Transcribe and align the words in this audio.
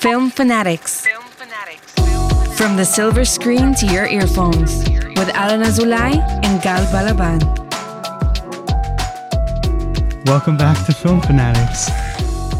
Film 0.00 0.30
Fanatics. 0.30 1.06
From 2.56 2.76
the 2.78 2.86
silver 2.86 3.22
screen 3.22 3.74
to 3.74 3.84
your 3.84 4.06
earphones 4.06 4.78
with 5.18 5.28
Alan 5.34 5.60
Azulay 5.60 6.16
and 6.42 6.62
Gal 6.62 6.86
Balaban. 6.86 7.38
Welcome 10.24 10.56
back 10.56 10.86
to 10.86 10.94
Film 10.94 11.20
Fanatics, 11.20 11.90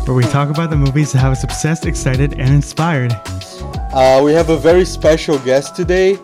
where 0.07 0.14
we 0.14 0.25
talk 0.25 0.50
about 0.50 0.68
the 0.68 0.77
movies 0.77 1.12
that 1.12 1.21
have 1.21 1.32
us 1.32 1.43
obsessed, 1.43 1.87
excited, 1.87 2.34
and 2.34 2.50
inspired. 2.50 3.12
Uh, 3.95 4.20
we 4.22 4.34
have 4.34 4.50
a 4.50 4.59
very 4.59 4.84
special 4.84 5.38
guest 5.38 5.75
today. 5.75 6.18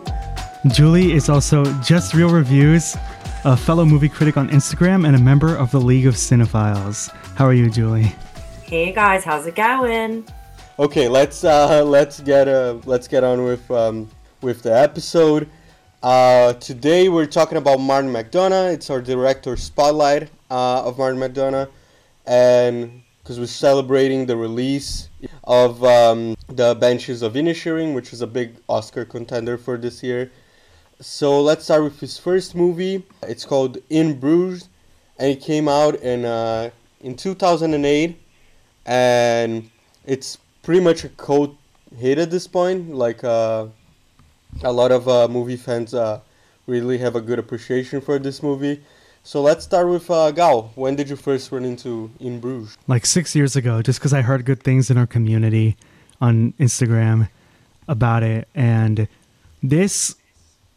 Julie 0.67 1.13
is 1.13 1.29
also 1.29 1.65
Just 1.81 2.13
Real 2.13 2.29
Reviews, 2.29 2.95
a 3.43 3.57
fellow 3.57 3.85
movie 3.85 4.09
critic 4.09 4.37
on 4.37 4.49
Instagram 4.49 5.07
and 5.07 5.15
a 5.15 5.19
member 5.19 5.55
of 5.55 5.71
the 5.71 5.81
League 5.81 6.05
of 6.05 6.13
Cinephiles. 6.13 7.09
How 7.33 7.45
are 7.45 7.55
you, 7.55 7.71
Julie? 7.71 8.13
Hey 8.61 8.93
guys, 8.93 9.23
how's 9.23 9.47
it 9.47 9.55
going? 9.55 10.23
Okay, 10.79 11.07
let's 11.07 11.43
uh, 11.43 11.83
let's 11.83 12.19
get 12.19 12.47
uh, 12.47 12.77
let's 12.85 13.07
get 13.07 13.23
on 13.23 13.43
with 13.43 13.71
um, 13.71 14.07
with 14.43 14.61
the 14.61 14.77
episode. 14.77 15.49
Uh, 16.03 16.53
today 16.53 17.09
we're 17.09 17.25
talking 17.25 17.57
about 17.57 17.79
Martin 17.79 18.13
McDonagh. 18.13 18.75
It's 18.75 18.91
our 18.91 19.01
director 19.01 19.57
spotlight 19.57 20.29
uh, 20.51 20.83
of 20.83 20.99
Martin 20.99 21.19
McDonagh, 21.19 21.67
and 22.27 23.01
because 23.23 23.39
we're 23.39 23.47
celebrating 23.47 24.27
the 24.27 24.37
release 24.37 25.09
of 25.45 25.83
um, 25.83 26.35
the 26.47 26.75
Banshees 26.75 27.23
of 27.23 27.33
Inisherin, 27.33 27.95
which 27.95 28.13
is 28.13 28.21
a 28.21 28.27
big 28.27 28.57
Oscar 28.69 29.03
contender 29.03 29.57
for 29.57 29.77
this 29.77 30.03
year. 30.03 30.31
So 31.01 31.41
let's 31.41 31.63
start 31.63 31.85
with 31.85 31.99
his 31.99 32.19
first 32.19 32.53
movie. 32.53 33.03
It's 33.23 33.45
called 33.45 33.79
In 33.89 34.19
Bruges, 34.19 34.69
and 35.17 35.31
it 35.31 35.41
came 35.41 35.67
out 35.67 35.95
in 35.95 36.23
uh, 36.23 36.69
in 37.01 37.15
2008, 37.15 38.15
and 38.85 39.71
it's 40.05 40.37
pretty 40.67 40.81
much 40.81 41.05
a 41.05 41.09
cult 41.15 41.55
hit 41.97 42.17
at 42.17 42.29
this 42.29 42.45
point. 42.45 42.93
Like 42.93 43.23
uh, 43.23 43.67
a 44.63 44.71
lot 44.71 44.91
of 44.91 45.07
uh, 45.07 45.29
movie 45.29 45.55
fans 45.55 45.93
uh, 45.93 46.19
really 46.67 46.97
have 46.97 47.15
a 47.15 47.21
good 47.21 47.39
appreciation 47.39 48.01
for 48.01 48.19
this 48.19 48.43
movie. 48.43 48.83
So 49.23 49.41
let's 49.41 49.63
start 49.63 49.87
with 49.87 50.11
uh, 50.11 50.31
Gal. 50.31 50.73
When 50.75 50.97
did 50.97 51.07
you 51.07 51.15
first 51.15 51.53
run 51.53 51.63
into 51.63 52.11
In 52.19 52.41
Bruges? 52.41 52.77
Like 52.85 53.05
six 53.05 53.33
years 53.33 53.55
ago, 53.55 53.81
just 53.81 53.99
because 53.99 54.13
I 54.13 54.21
heard 54.21 54.43
good 54.43 54.61
things 54.61 54.91
in 54.91 54.97
our 54.97 55.07
community 55.07 55.77
on 56.19 56.51
Instagram 56.59 57.29
about 57.87 58.23
it. 58.23 58.49
And 58.53 59.07
this, 59.63 60.17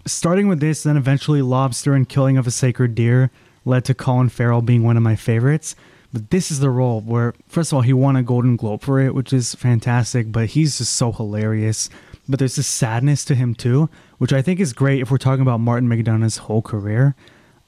starting 0.07 0.47
with 0.47 0.61
this, 0.61 0.85
then 0.85 0.97
eventually 0.97 1.43
Lobster 1.43 1.95
and 1.95 2.09
Killing 2.09 2.39
of 2.39 2.47
a 2.47 2.53
Sacred 2.53 2.95
Deer 2.95 3.33
led 3.65 3.85
to 3.87 3.95
Colin 3.95 4.29
Farrell 4.29 4.63
being 4.63 4.85
one 4.85 4.97
of 4.97 5.03
my 5.03 5.17
favorites. 5.17 5.75
But 6.13 6.31
this 6.31 6.51
is 6.51 6.61
the 6.61 6.71
role 6.71 7.01
where, 7.01 7.35
first 7.47 7.73
of 7.73 7.77
all, 7.77 7.83
he 7.83 7.93
won 7.93 8.17
a 8.17 8.23
Golden 8.23 8.57
Globe 8.57 8.83
for 8.83 9.01
it, 9.01 9.15
which 9.15 9.33
is 9.33 9.55
fantastic, 9.55 10.33
but 10.33 10.51
he's 10.51 10.79
just 10.79 10.95
so 10.95 11.13
hilarious. 11.13 11.89
But 12.29 12.39
there's 12.39 12.57
this 12.57 12.67
sadness 12.67 13.25
to 13.27 13.35
him, 13.35 13.55
too, 13.55 13.89
which 14.19 14.33
I 14.33 14.43
think 14.43 14.61
is 14.61 14.73
great 14.73 15.01
if 15.01 15.11
we're 15.11 15.19
talking 15.19 15.43
about 15.43 15.61
Martin 15.61 15.89
McDonagh's 15.89 16.39
whole 16.39 16.63
career. 16.63 17.15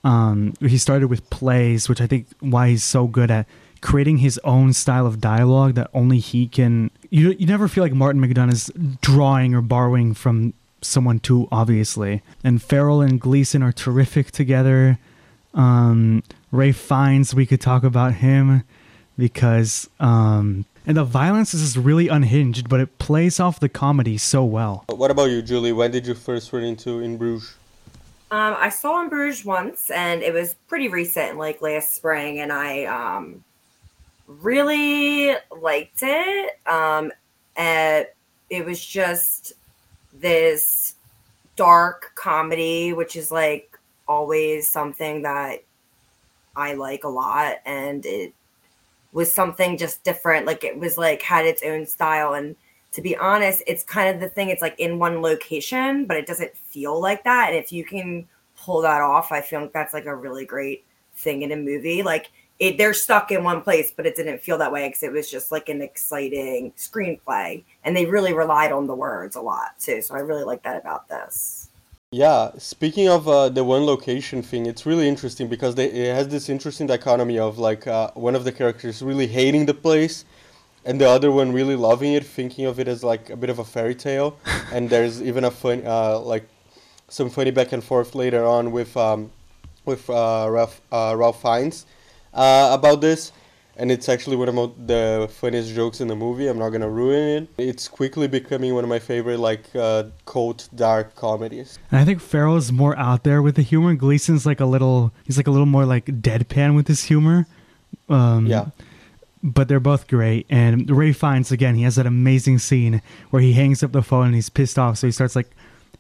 Um, 0.04 0.54
he 0.60 0.78
started 0.78 1.08
with 1.08 1.28
plays, 1.30 1.88
which 1.88 2.00
I 2.00 2.06
think 2.06 2.26
why 2.40 2.70
he's 2.70 2.84
so 2.84 3.06
good 3.06 3.30
at 3.30 3.46
creating 3.80 4.18
his 4.18 4.38
own 4.44 4.72
style 4.72 5.06
of 5.06 5.20
dialogue 5.20 5.74
that 5.74 5.90
only 5.94 6.18
he 6.18 6.46
can. 6.48 6.90
You, 7.10 7.32
you 7.32 7.46
never 7.46 7.68
feel 7.68 7.84
like 7.84 7.92
Martin 7.92 8.20
McDonagh's 8.20 8.70
drawing 9.00 9.54
or 9.54 9.60
borrowing 9.60 10.14
from 10.14 10.54
someone 10.80 11.20
too 11.20 11.48
obviously. 11.52 12.22
And 12.42 12.60
Farrell 12.62 13.00
and 13.00 13.20
Gleeson 13.20 13.62
are 13.62 13.72
terrific 13.72 14.32
together. 14.32 14.98
Um, 15.54 16.22
Ralph 16.52 16.76
Fiennes, 16.76 17.34
we 17.34 17.46
could 17.46 17.60
talk 17.60 17.82
about 17.82 18.14
him 18.14 18.62
because 19.16 19.88
um, 19.98 20.64
and 20.86 20.96
the 20.96 21.04
violence 21.04 21.54
is 21.54 21.62
just 21.62 21.76
really 21.76 22.08
unhinged, 22.08 22.68
but 22.68 22.80
it 22.80 22.98
plays 22.98 23.38
off 23.38 23.60
the 23.60 23.68
comedy 23.68 24.18
so 24.18 24.44
well. 24.44 24.84
What 24.88 25.10
about 25.10 25.30
you, 25.30 25.40
Julie? 25.40 25.72
When 25.72 25.90
did 25.90 26.06
you 26.06 26.14
first 26.14 26.52
run 26.52 26.64
into 26.64 27.00
In 27.00 27.16
Bruges? 27.16 27.54
Um, 28.30 28.56
I 28.58 28.68
saw 28.68 29.00
In 29.02 29.08
Bruges 29.08 29.44
once, 29.44 29.90
and 29.90 30.22
it 30.22 30.34
was 30.34 30.54
pretty 30.68 30.88
recent, 30.88 31.38
like 31.38 31.62
last 31.62 31.94
spring, 31.94 32.40
and 32.40 32.52
I 32.52 32.84
um, 32.84 33.44
really 34.26 35.36
liked 35.60 36.00
it. 36.02 36.58
Um, 36.66 37.12
and 37.56 38.06
it 38.50 38.64
was 38.64 38.84
just 38.84 39.52
this 40.12 40.94
dark 41.54 42.12
comedy, 42.16 42.92
which 42.92 43.14
is 43.14 43.30
like 43.30 43.78
always 44.08 44.68
something 44.68 45.22
that 45.22 45.62
I 46.56 46.74
like 46.74 47.04
a 47.04 47.08
lot, 47.08 47.56
and 47.64 48.04
it 48.06 48.34
was 49.12 49.32
something 49.32 49.76
just 49.76 50.04
different. 50.04 50.46
Like 50.46 50.64
it 50.64 50.78
was 50.78 50.98
like 50.98 51.22
had 51.22 51.46
its 51.46 51.62
own 51.64 51.86
style, 51.86 52.34
and 52.34 52.56
to 52.92 53.02
be 53.02 53.16
honest, 53.16 53.62
it's 53.66 53.84
kind 53.84 54.14
of 54.14 54.20
the 54.20 54.28
thing. 54.28 54.50
It's 54.50 54.62
like 54.62 54.78
in 54.78 54.98
one 54.98 55.22
location, 55.22 56.04
but 56.04 56.16
it 56.16 56.26
doesn't 56.26 56.56
feel 56.56 57.00
like 57.00 57.24
that. 57.24 57.48
And 57.48 57.56
if 57.56 57.72
you 57.72 57.84
can 57.84 58.26
pull 58.56 58.82
that 58.82 59.00
off, 59.00 59.32
I 59.32 59.40
feel 59.40 59.62
like 59.62 59.72
that's 59.72 59.94
like 59.94 60.06
a 60.06 60.14
really 60.14 60.44
great 60.44 60.84
thing 61.14 61.42
in 61.42 61.52
a 61.52 61.56
movie. 61.56 62.02
Like 62.02 62.30
it, 62.58 62.78
they're 62.78 62.94
stuck 62.94 63.32
in 63.32 63.44
one 63.44 63.62
place, 63.62 63.90
but 63.90 64.06
it 64.06 64.14
didn't 64.14 64.40
feel 64.40 64.58
that 64.58 64.72
way 64.72 64.88
because 64.88 65.02
it 65.02 65.12
was 65.12 65.30
just 65.30 65.50
like 65.50 65.68
an 65.68 65.82
exciting 65.82 66.72
screenplay, 66.76 67.64
and 67.84 67.96
they 67.96 68.06
really 68.06 68.34
relied 68.34 68.72
on 68.72 68.86
the 68.86 68.94
words 68.94 69.36
a 69.36 69.40
lot 69.40 69.78
too. 69.78 70.02
So 70.02 70.14
I 70.14 70.20
really 70.20 70.44
like 70.44 70.62
that 70.62 70.80
about 70.80 71.08
this. 71.08 71.70
Yeah, 72.14 72.50
speaking 72.58 73.08
of 73.08 73.26
uh, 73.26 73.48
the 73.48 73.64
one 73.64 73.86
location 73.86 74.42
thing, 74.42 74.66
it's 74.66 74.84
really 74.84 75.08
interesting 75.08 75.48
because 75.48 75.76
they, 75.76 75.86
it 75.86 76.14
has 76.14 76.28
this 76.28 76.50
interesting 76.50 76.86
dichotomy 76.86 77.38
of 77.38 77.56
like 77.56 77.86
uh, 77.86 78.10
one 78.12 78.34
of 78.34 78.44
the 78.44 78.52
characters 78.52 79.00
really 79.00 79.26
hating 79.26 79.64
the 79.64 79.72
place 79.72 80.26
and 80.84 81.00
the 81.00 81.08
other 81.08 81.32
one 81.32 81.52
really 81.52 81.74
loving 81.74 82.12
it, 82.12 82.26
thinking 82.26 82.66
of 82.66 82.78
it 82.78 82.86
as 82.86 83.02
like 83.02 83.30
a 83.30 83.36
bit 83.36 83.48
of 83.48 83.60
a 83.60 83.64
fairy 83.64 83.94
tale. 83.94 84.36
and 84.74 84.90
there's 84.90 85.22
even 85.22 85.44
a 85.44 85.50
fun, 85.50 85.84
uh, 85.86 86.18
like 86.18 86.46
some 87.08 87.30
funny 87.30 87.50
back 87.50 87.72
and 87.72 87.82
forth 87.82 88.14
later 88.14 88.44
on 88.44 88.72
with 88.72 88.94
um, 88.94 89.32
with 89.86 90.10
uh, 90.10 90.46
Ralph 90.50 90.82
uh, 90.92 91.14
Ralph 91.16 91.40
Fiennes 91.40 91.86
uh, 92.34 92.76
about 92.78 93.00
this 93.00 93.32
and 93.76 93.90
it's 93.90 94.08
actually 94.08 94.36
one 94.36 94.48
of 94.48 94.86
the 94.86 95.28
funniest 95.32 95.74
jokes 95.74 96.00
in 96.00 96.08
the 96.08 96.16
movie. 96.16 96.46
I'm 96.46 96.58
not 96.58 96.70
gonna 96.70 96.90
ruin 96.90 97.48
it. 97.56 97.62
It's 97.62 97.88
quickly 97.88 98.28
becoming 98.28 98.74
one 98.74 98.84
of 98.84 98.90
my 98.90 98.98
favorite 98.98 99.38
like 99.38 99.64
uh, 99.74 100.04
cult 100.26 100.68
dark 100.74 101.14
comedies. 101.14 101.78
And 101.90 102.00
I 102.00 102.04
think 102.04 102.20
Farrell's 102.20 102.70
more 102.70 102.96
out 102.98 103.24
there 103.24 103.40
with 103.40 103.56
the 103.56 103.62
humor. 103.62 103.94
Gleeson's 103.94 104.44
like 104.44 104.60
a 104.60 104.66
little, 104.66 105.12
he's 105.24 105.36
like 105.36 105.46
a 105.46 105.50
little 105.50 105.66
more 105.66 105.86
like 105.86 106.06
deadpan 106.06 106.76
with 106.76 106.86
his 106.86 107.04
humor. 107.04 107.46
Um, 108.08 108.46
yeah. 108.46 108.66
But 109.42 109.68
they're 109.68 109.80
both 109.80 110.06
great. 110.06 110.46
And 110.50 110.88
Ralph 110.90 111.16
Fiennes 111.16 111.50
again, 111.50 111.74
he 111.74 111.82
has 111.82 111.96
that 111.96 112.06
amazing 112.06 112.58
scene 112.58 113.02
where 113.30 113.42
he 113.42 113.54
hangs 113.54 113.82
up 113.82 113.92
the 113.92 114.02
phone 114.02 114.26
and 114.26 114.34
he's 114.34 114.48
pissed 114.48 114.78
off, 114.78 114.98
so 114.98 115.08
he 115.08 115.12
starts 115.12 115.34
like 115.34 115.50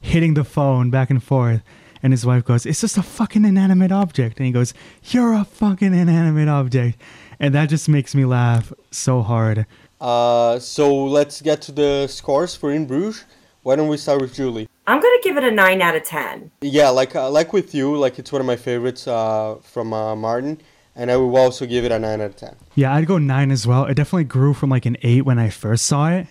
hitting 0.00 0.34
the 0.34 0.44
phone 0.44 0.90
back 0.90 1.10
and 1.10 1.22
forth. 1.22 1.62
And 2.04 2.12
his 2.12 2.26
wife 2.26 2.44
goes, 2.44 2.66
"It's 2.66 2.80
just 2.80 2.98
a 2.98 3.02
fucking 3.02 3.44
inanimate 3.44 3.92
object." 3.92 4.38
And 4.38 4.46
he 4.46 4.52
goes, 4.52 4.74
"You're 5.04 5.34
a 5.34 5.44
fucking 5.44 5.94
inanimate 5.94 6.48
object." 6.48 7.00
And 7.40 7.54
that 7.54 7.68
just 7.68 7.88
makes 7.88 8.14
me 8.14 8.24
laugh 8.24 8.72
so 8.90 9.22
hard. 9.22 9.66
Uh, 10.00 10.58
so 10.58 11.04
let's 11.04 11.40
get 11.40 11.62
to 11.62 11.72
the 11.72 12.06
scores 12.08 12.56
for 12.56 12.72
In 12.72 12.86
Bruges. 12.86 13.24
Why 13.62 13.76
don't 13.76 13.88
we 13.88 13.96
start 13.96 14.20
with 14.20 14.34
Julie? 14.34 14.68
I'm 14.86 15.00
gonna 15.00 15.22
give 15.22 15.36
it 15.36 15.44
a 15.44 15.50
nine 15.50 15.80
out 15.80 15.94
of 15.94 16.02
ten. 16.02 16.50
Yeah, 16.60 16.88
like 16.88 17.14
uh, 17.14 17.30
like 17.30 17.52
with 17.52 17.72
you, 17.74 17.96
like 17.96 18.18
it's 18.18 18.32
one 18.32 18.40
of 18.40 18.46
my 18.46 18.56
favorites 18.56 19.06
uh, 19.06 19.56
from 19.62 19.92
uh, 19.92 20.16
Martin, 20.16 20.60
and 20.96 21.10
I 21.10 21.16
will 21.16 21.36
also 21.36 21.66
give 21.66 21.84
it 21.84 21.92
a 21.92 21.98
nine 21.98 22.20
out 22.20 22.26
of 22.26 22.36
ten. 22.36 22.56
Yeah, 22.74 22.92
I'd 22.92 23.06
go 23.06 23.18
nine 23.18 23.52
as 23.52 23.64
well. 23.64 23.84
It 23.84 23.94
definitely 23.94 24.24
grew 24.24 24.54
from 24.54 24.70
like 24.70 24.86
an 24.86 24.96
eight 25.02 25.24
when 25.24 25.38
I 25.38 25.50
first 25.50 25.86
saw 25.86 26.10
it, 26.10 26.26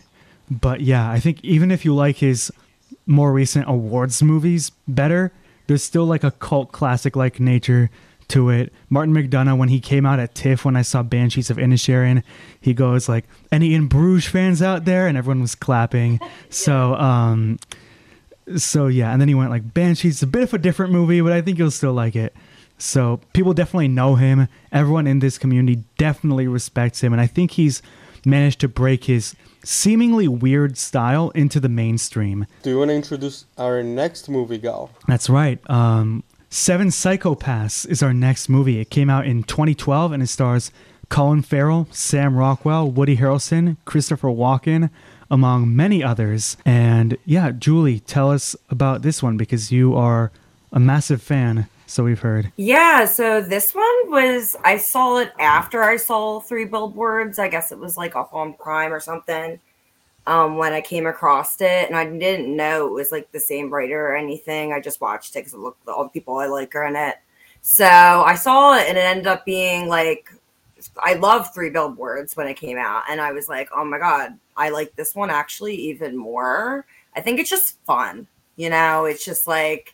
but 0.50 0.82
yeah, 0.82 1.10
I 1.10 1.22
think 1.22 1.42
even 1.44 1.72
if 1.72 1.86
you 1.86 1.96
like 1.96 2.18
his 2.18 2.52
more 3.06 3.32
recent 3.32 3.70
awards 3.70 4.22
movies 4.22 4.72
better, 4.86 5.32
there's 5.68 5.84
still 5.84 6.06
like 6.06 6.26
a 6.26 6.32
cult 6.32 6.74
classic 6.74 7.16
like 7.16 7.40
nature 7.40 7.90
to 8.32 8.50
it. 8.50 8.74
Martin 8.90 9.14
McDonagh, 9.14 9.58
when 9.58 9.70
he 9.70 9.80
came 9.80 10.06
out 10.06 10.20
at 10.20 10.36
TIFF, 10.36 10.66
when 10.66 10.76
I 10.76 10.82
saw 10.82 11.04
Banshees 11.04 11.50
of 11.50 11.58
Inisherin, 11.58 12.24
he 12.60 12.74
goes 12.74 13.08
like, 13.08 13.26
"Any 13.52 13.74
In 13.74 13.88
Bruges 13.88 14.28
fans 14.28 14.62
out 14.62 14.86
there?" 14.86 15.08
And 15.08 15.18
everyone 15.18 15.42
was 15.42 15.56
clapping. 15.56 16.20
So, 16.50 16.96
um, 16.96 17.60
so 18.58 18.88
yeah. 18.88 19.12
And 19.12 19.22
then 19.22 19.28
he 19.28 19.36
went 19.36 19.52
like, 19.52 19.74
"Banshees, 19.74 20.22
a 20.22 20.28
bit 20.28 20.44
of 20.44 20.54
a 20.54 20.58
different 20.58 20.92
movie, 20.92 21.22
but 21.22 21.32
I 21.32 21.42
think 21.42 21.58
you'll 21.58 21.72
still 21.72 21.94
like 21.94 22.16
it." 22.16 22.36
So 22.78 23.20
people 23.34 23.54
definitely 23.54 23.88
know 23.88 24.16
him. 24.16 24.48
Everyone 24.72 25.08
in 25.08 25.20
this 25.20 25.38
community 25.38 25.84
definitely 25.98 26.48
respects 26.48 27.02
him, 27.02 27.14
and 27.14 27.22
I 27.22 27.28
think 27.28 27.52
he's 27.52 27.82
managed 28.26 28.60
to 28.62 28.68
break 28.68 29.06
his 29.06 29.36
seemingly 29.64 30.28
weird 30.28 30.78
style 30.78 31.30
into 31.32 31.60
the 31.60 31.70
mainstream. 31.70 32.46
Do 32.64 32.70
you 32.72 32.80
want 32.80 32.90
to 32.90 32.96
introduce 32.96 33.46
our 33.58 33.84
next 33.84 34.30
movie, 34.30 34.58
Gal? 34.58 34.90
That's 35.08 35.30
right. 35.30 35.60
Um, 35.70 36.24
Seven 36.54 36.90
Psychopaths 36.90 37.88
is 37.88 38.04
our 38.04 38.14
next 38.14 38.50
movie. 38.50 38.82
It 38.82 38.90
came 38.90 39.10
out 39.10 39.26
in 39.26 39.44
2012 39.44 40.12
and 40.12 40.22
it 40.22 40.28
stars 40.28 40.70
Colin 41.08 41.44
Farrell, 41.44 41.88
Sam 41.92 42.36
Rockwell, 42.36 42.92
Woody 42.92 43.16
Harrelson, 43.16 43.78
Christopher 43.86 44.28
Walken, 44.28 44.90
among 45.30 45.74
many 45.74 46.04
others. 46.04 46.58
And 46.66 47.18
yeah, 47.24 47.52
Julie, 47.52 48.02
tell 48.02 48.30
us 48.30 48.54
about 48.70 49.02
this 49.02 49.24
one 49.24 49.38
because 49.38 49.72
you 49.72 49.96
are 49.96 50.34
a 50.74 50.80
massive 50.80 51.22
fan, 51.22 51.70
so 51.88 52.04
we've 52.04 52.20
heard. 52.20 52.52
Yeah, 52.58 53.06
so 53.06 53.40
this 53.40 53.74
one 53.74 54.12
was, 54.12 54.58
I 54.66 54.76
saw 54.76 55.20
it 55.20 55.32
after 55.40 55.82
I 55.84 55.96
saw 55.96 56.42
Three 56.42 56.66
Billboards. 56.66 57.40
I 57.40 57.48
guess 57.48 57.72
it 57.72 57.80
was 57.80 57.96
like 57.96 58.18
up 58.18 58.34
on 58.34 58.56
Prime 58.56 58.92
or 58.92 59.00
something. 59.00 59.58
Um, 60.32 60.56
when 60.56 60.72
I 60.72 60.80
came 60.80 61.08
across 61.08 61.60
it, 61.60 61.88
and 61.88 61.96
I 61.96 62.06
didn't 62.06 62.56
know 62.56 62.88
it 62.88 62.94
was 62.94 63.12
like 63.12 63.30
the 63.34 63.40
same 63.40 63.70
writer 63.70 64.08
or 64.08 64.16
anything. 64.16 64.72
I 64.72 64.80
just 64.80 65.02
watched 65.02 65.36
it 65.36 65.40
because 65.40 65.54
it 65.54 65.60
looked 65.60 65.86
all 65.90 66.06
the 66.06 66.10
people 66.10 66.38
I 66.38 66.48
like 66.48 66.74
are 66.74 66.86
in 66.86 66.96
it. 66.96 67.16
So 67.62 67.86
I 67.86 68.36
saw 68.36 68.78
it, 68.78 68.88
and 68.88 68.98
it 68.98 69.02
ended 69.02 69.28
up 69.28 69.44
being 69.46 69.90
like 69.90 70.32
I 71.04 71.16
love 71.16 71.54
Three 71.54 71.70
Billboards 71.70 72.38
when 72.38 72.48
it 72.48 72.54
came 72.54 72.78
out, 72.78 73.04
and 73.10 73.20
I 73.20 73.34
was 73.34 73.50
like, 73.50 73.70
oh 73.76 73.84
my 73.84 74.00
god, 74.00 74.40
I 74.56 74.70
like 74.70 74.96
this 74.96 75.14
one 75.14 75.30
actually 75.30 75.76
even 75.76 76.16
more. 76.16 76.86
I 77.14 77.20
think 77.20 77.42
it's 77.42 77.50
just 77.50 77.78
fun, 77.84 78.26
you 78.56 78.70
know. 78.70 79.04
It's 79.04 79.26
just 79.26 79.48
like 79.48 79.94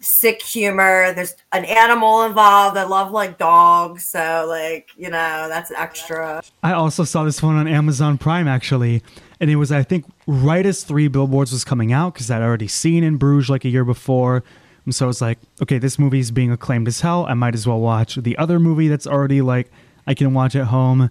sick 0.00 0.40
humor. 0.40 1.12
There's 1.12 1.36
an 1.52 1.66
animal 1.66 2.22
involved. 2.22 2.78
I 2.78 2.84
love 2.84 3.12
like 3.12 3.36
dogs, 3.36 4.08
so 4.08 4.46
like 4.48 4.88
you 4.96 5.10
know 5.10 5.48
that's 5.50 5.70
extra. 5.70 6.42
I 6.62 6.72
also 6.72 7.04
saw 7.04 7.24
this 7.24 7.42
one 7.42 7.56
on 7.56 7.68
Amazon 7.68 8.16
Prime 8.16 8.48
actually, 8.48 9.02
and 9.40 9.50
it 9.50 9.56
was 9.56 9.72
I 9.72 9.82
think 9.82 10.04
right 10.26 10.64
as 10.64 10.84
Three 10.84 11.08
Billboards 11.08 11.52
was 11.52 11.64
coming 11.64 11.92
out 11.92 12.14
because 12.14 12.30
I'd 12.30 12.42
already 12.42 12.68
seen 12.68 13.02
in 13.02 13.16
Bruges 13.16 13.50
like 13.50 13.64
a 13.64 13.68
year 13.68 13.84
before. 13.84 14.44
And 14.84 14.94
so 14.94 15.06
I 15.06 15.08
was 15.08 15.20
like, 15.20 15.38
okay, 15.62 15.78
this 15.78 15.98
movie's 15.98 16.30
being 16.30 16.50
acclaimed 16.50 16.88
as 16.88 17.00
hell. 17.00 17.26
I 17.26 17.34
might 17.34 17.54
as 17.54 17.66
well 17.66 17.80
watch 17.80 18.16
the 18.16 18.36
other 18.38 18.58
movie 18.58 18.88
that's 18.88 19.06
already 19.06 19.42
like 19.42 19.70
I 20.06 20.14
can 20.14 20.34
watch 20.34 20.56
at 20.56 20.66
home. 20.66 21.10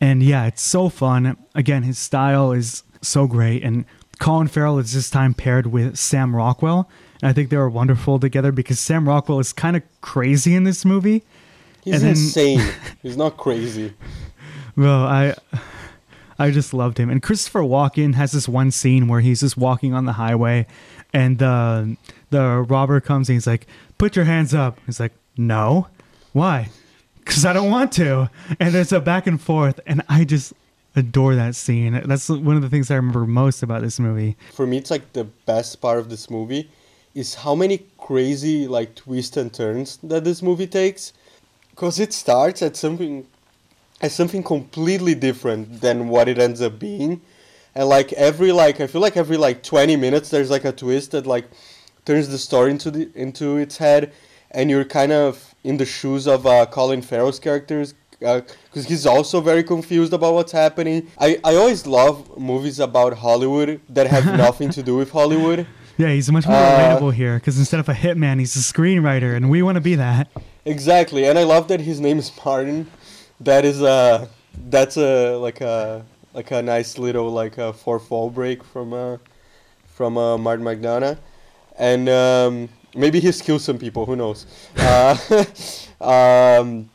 And 0.00 0.22
yeah, 0.22 0.46
it's 0.46 0.62
so 0.62 0.88
fun. 0.88 1.36
Again, 1.54 1.84
his 1.84 1.98
style 1.98 2.52
is 2.52 2.82
so 3.00 3.26
great. 3.26 3.62
And 3.62 3.84
Colin 4.18 4.48
Farrell 4.48 4.78
is 4.78 4.92
this 4.92 5.10
time 5.10 5.34
paired 5.34 5.66
with 5.66 5.96
Sam 5.96 6.34
Rockwell. 6.34 6.88
And 7.22 7.28
I 7.28 7.32
think 7.32 7.50
they 7.50 7.56
were 7.56 7.70
wonderful 7.70 8.18
together 8.18 8.52
because 8.52 8.78
Sam 8.78 9.08
Rockwell 9.08 9.38
is 9.38 9.52
kind 9.52 9.76
of 9.76 9.82
crazy 10.00 10.54
in 10.54 10.64
this 10.64 10.84
movie. 10.84 11.22
He's 11.84 12.00
then, 12.00 12.10
insane. 12.10 12.60
He's 13.02 13.16
not 13.16 13.36
crazy. 13.36 13.94
Well, 14.76 15.04
I 15.04 15.34
I 16.38 16.50
just 16.50 16.74
loved 16.74 16.98
him. 16.98 17.10
And 17.10 17.22
Christopher 17.22 17.60
Walken 17.60 18.14
has 18.14 18.32
this 18.32 18.48
one 18.48 18.70
scene 18.70 19.08
where 19.08 19.20
he's 19.20 19.40
just 19.40 19.56
walking 19.56 19.94
on 19.94 20.04
the 20.04 20.14
highway 20.14 20.66
and 21.12 21.38
the 21.38 21.96
the 22.30 22.64
robber 22.68 23.00
comes 23.00 23.28
and 23.28 23.36
he's 23.36 23.46
like, 23.46 23.66
"Put 23.98 24.16
your 24.16 24.24
hands 24.24 24.52
up." 24.52 24.78
He's 24.86 25.00
like, 25.00 25.12
"No." 25.36 25.88
Why? 26.32 26.70
Cuz 27.24 27.44
I 27.44 27.52
don't 27.52 27.70
want 27.70 27.92
to. 27.92 28.30
And 28.58 28.74
there's 28.74 28.92
a 28.92 29.00
back 29.00 29.26
and 29.26 29.40
forth 29.40 29.80
and 29.86 30.02
I 30.08 30.24
just 30.24 30.52
adore 30.96 31.34
that 31.34 31.54
scene. 31.56 32.00
That's 32.04 32.28
one 32.28 32.56
of 32.56 32.62
the 32.62 32.68
things 32.68 32.90
I 32.90 32.96
remember 32.96 33.26
most 33.26 33.62
about 33.62 33.82
this 33.82 33.98
movie. 33.98 34.36
For 34.52 34.66
me, 34.66 34.78
it's 34.78 34.90
like 34.90 35.12
the 35.12 35.24
best 35.24 35.80
part 35.80 35.98
of 35.98 36.08
this 36.08 36.30
movie 36.30 36.70
is 37.14 37.34
how 37.34 37.54
many 37.54 37.84
crazy 37.98 38.66
like 38.66 38.94
twists 38.94 39.36
and 39.36 39.52
turns 39.52 39.98
that 40.02 40.24
this 40.24 40.42
movie 40.42 40.66
takes. 40.66 41.12
Because 41.70 41.98
it 41.98 42.12
starts 42.12 42.62
at 42.62 42.76
something 42.76 43.26
as 44.04 44.14
something 44.14 44.42
completely 44.42 45.14
different 45.14 45.80
than 45.80 46.08
what 46.08 46.28
it 46.28 46.38
ends 46.38 46.60
up 46.60 46.78
being. 46.78 47.22
And 47.74 47.88
like 47.88 48.12
every 48.12 48.52
like 48.52 48.78
I 48.80 48.86
feel 48.86 49.00
like 49.00 49.16
every 49.16 49.38
like 49.38 49.62
20 49.62 49.96
minutes 49.96 50.28
there's 50.28 50.50
like 50.50 50.66
a 50.66 50.72
twist 50.72 51.12
that 51.12 51.26
like 51.26 51.46
turns 52.04 52.28
the 52.28 52.38
story 52.38 52.70
into 52.70 52.90
the 52.90 53.10
into 53.14 53.56
its 53.56 53.78
head 53.78 54.12
and 54.50 54.68
you're 54.68 54.84
kind 54.84 55.10
of 55.10 55.54
in 55.64 55.78
the 55.78 55.86
shoes 55.86 56.26
of 56.28 56.46
uh, 56.46 56.66
Colin 56.66 57.00
Farrell's 57.00 57.40
characters 57.40 57.94
because 58.20 58.84
uh, 58.84 58.88
he's 58.88 59.06
also 59.06 59.40
very 59.40 59.64
confused 59.64 60.12
about 60.12 60.34
what's 60.34 60.52
happening. 60.52 61.10
I, 61.18 61.40
I 61.42 61.56
always 61.56 61.86
love 61.86 62.38
movies 62.38 62.78
about 62.80 63.14
Hollywood 63.14 63.80
that 63.88 64.06
have 64.06 64.26
nothing 64.46 64.68
to 64.70 64.82
do 64.82 64.96
with 64.96 65.10
Hollywood. 65.10 65.66
Yeah, 65.96 66.10
he's 66.10 66.30
much 66.30 66.46
more 66.46 66.56
uh, 66.56 66.98
relatable 66.98 67.14
here 67.14 67.36
because 67.36 67.58
instead 67.58 67.80
of 67.80 67.88
a 67.88 67.94
hitman, 67.94 68.38
he's 68.38 68.54
a 68.54 68.60
screenwriter, 68.60 69.34
and 69.34 69.48
we 69.48 69.62
want 69.62 69.76
to 69.76 69.80
be 69.80 69.94
that. 69.94 70.28
Exactly, 70.64 71.26
and 71.26 71.38
I 71.38 71.44
love 71.44 71.68
that 71.68 71.80
his 71.80 72.00
name 72.00 72.18
is 72.18 72.30
Martin. 72.44 72.90
That 73.40 73.64
is 73.64 73.82
a 73.82 74.28
that's 74.68 74.96
a 74.96 75.36
like 75.36 75.60
a 75.60 76.04
like 76.32 76.50
a 76.50 76.62
nice 76.62 76.98
little 76.98 77.30
like 77.30 77.58
a 77.58 77.72
four 77.72 77.98
fall 77.98 78.30
break 78.30 78.62
from 78.64 78.92
uh 78.92 79.18
from 79.94 80.18
uh, 80.18 80.36
Martin 80.36 80.64
McDonagh, 80.64 81.16
and 81.78 82.08
um, 82.08 82.68
maybe 82.94 83.20
he's 83.20 83.40
killed 83.40 83.62
some 83.62 83.78
people. 83.78 84.04
Who 84.04 84.16
knows? 84.16 84.46
Uh, 84.76 85.16
um, 86.00 86.90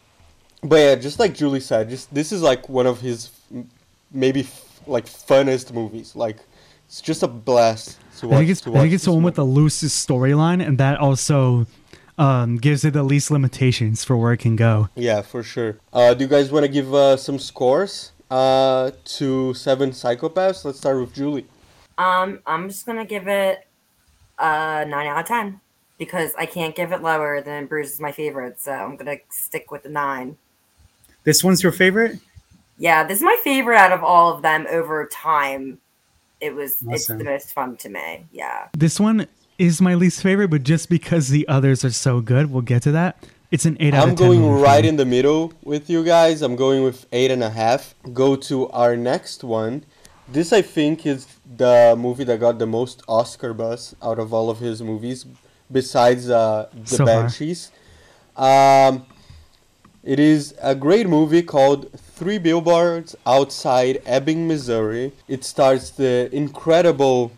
but 0.61 0.75
yeah, 0.75 0.95
just 0.95 1.17
like 1.17 1.33
Julie 1.33 1.61
said, 1.61 1.89
just 1.89 2.13
this 2.13 2.31
is 2.31 2.41
like 2.41 2.67
one 2.67 2.85
of 2.85 2.99
his 2.99 3.31
maybe 4.11 4.41
f- 4.41 4.81
like 4.85 5.05
funnest 5.05 5.73
movies. 5.73 6.15
Like 6.15 6.37
it's 6.87 7.01
just 7.01 7.23
a 7.23 7.27
blast 7.27 7.97
to 8.17 8.27
watch. 8.27 8.35
I 8.35 8.37
think 8.39 8.49
it's, 8.49 8.67
I 8.67 8.71
think 8.71 8.93
it's 8.93 9.05
the 9.05 9.13
one 9.13 9.23
with 9.23 9.35
the 9.35 9.45
loosest 9.45 10.07
storyline, 10.07 10.65
and 10.65 10.77
that 10.77 10.99
also 10.99 11.67
um, 12.19 12.57
gives 12.57 12.83
it 12.83 12.91
the 12.91 13.03
least 13.03 13.31
limitations 13.31 14.03
for 14.03 14.17
where 14.17 14.33
it 14.33 14.37
can 14.37 14.55
go. 14.55 14.89
Yeah, 14.95 15.21
for 15.21 15.41
sure. 15.41 15.79
Uh, 15.91 16.13
do 16.13 16.25
you 16.25 16.29
guys 16.29 16.51
want 16.51 16.65
to 16.65 16.71
give 16.71 16.93
uh, 16.93 17.17
some 17.17 17.39
scores 17.39 18.11
uh, 18.29 18.91
to 19.05 19.53
Seven 19.53 19.91
Psychopaths? 19.91 20.65
Let's 20.65 20.77
start 20.77 20.99
with 20.99 21.13
Julie. 21.15 21.47
Um, 21.97 22.39
I'm 22.45 22.67
just 22.69 22.85
gonna 22.85 23.05
give 23.05 23.27
it 23.27 23.65
a 24.37 24.85
nine 24.85 25.07
out 25.07 25.19
of 25.19 25.25
ten 25.25 25.61
because 25.97 26.31
I 26.37 26.45
can't 26.45 26.75
give 26.75 26.91
it 26.91 27.01
lower 27.01 27.41
than 27.41 27.65
Bruges 27.65 27.93
is 27.93 27.99
my 27.99 28.11
favorite, 28.11 28.59
so 28.59 28.71
I'm 28.71 28.97
gonna 28.97 29.17
stick 29.29 29.71
with 29.71 29.83
the 29.83 29.89
nine. 29.89 30.37
This 31.23 31.43
one's 31.43 31.63
your 31.63 31.71
favorite? 31.71 32.19
Yeah, 32.77 33.03
this 33.03 33.17
is 33.17 33.23
my 33.23 33.37
favorite 33.43 33.77
out 33.77 33.91
of 33.91 34.03
all 34.03 34.33
of 34.33 34.41
them 34.41 34.65
over 34.69 35.05
time. 35.07 35.79
It 36.39 36.55
was 36.55 36.75
awesome. 36.75 36.93
it's 36.93 37.07
the 37.07 37.23
most 37.23 37.51
fun 37.51 37.75
to 37.77 37.89
me. 37.89 38.25
Yeah. 38.31 38.69
This 38.73 38.99
one 38.99 39.27
is 39.59 39.81
my 39.81 39.93
least 39.93 40.23
favorite, 40.23 40.47
but 40.47 40.63
just 40.63 40.89
because 40.89 41.27
the 41.29 41.47
others 41.47 41.85
are 41.85 41.91
so 41.91 42.21
good, 42.21 42.51
we'll 42.51 42.63
get 42.63 42.81
to 42.83 42.91
that. 42.93 43.27
It's 43.51 43.65
an 43.65 43.77
eight 43.79 43.93
I'm 43.93 44.15
going 44.15 44.47
right 44.47 44.85
in 44.85 44.95
the 44.95 45.05
middle 45.05 45.53
with 45.63 45.89
you 45.89 46.03
guys. 46.03 46.41
I'm 46.41 46.55
going 46.55 46.83
with 46.83 47.05
eight 47.11 47.29
and 47.29 47.43
a 47.43 47.49
half. 47.49 47.95
Go 48.13 48.35
to 48.35 48.69
our 48.69 48.95
next 48.95 49.43
one. 49.43 49.83
This 50.27 50.53
I 50.53 50.61
think 50.61 51.05
is 51.05 51.27
the 51.57 51.95
movie 51.97 52.23
that 52.25 52.39
got 52.39 52.59
the 52.59 52.67
most 52.67 53.01
Oscar 53.07 53.53
buzz 53.53 53.95
out 54.01 54.19
of 54.19 54.33
all 54.33 54.49
of 54.49 54.59
his 54.59 54.81
movies, 54.81 55.25
besides 55.71 56.29
uh, 56.29 56.69
the 56.73 56.95
so 56.97 57.05
Banshees. 57.05 57.71
Um, 58.37 59.07
it 60.03 60.19
is 60.19 60.53
a 60.61 60.75
great 60.75 61.09
movie 61.09 61.41
called 61.41 61.91
Three 61.99 62.37
Billboards 62.37 63.15
Outside 63.25 64.01
Ebbing, 64.05 64.47
Missouri. 64.47 65.11
It 65.27 65.43
stars 65.43 65.91
the 65.91 66.29
incredible 66.31 67.31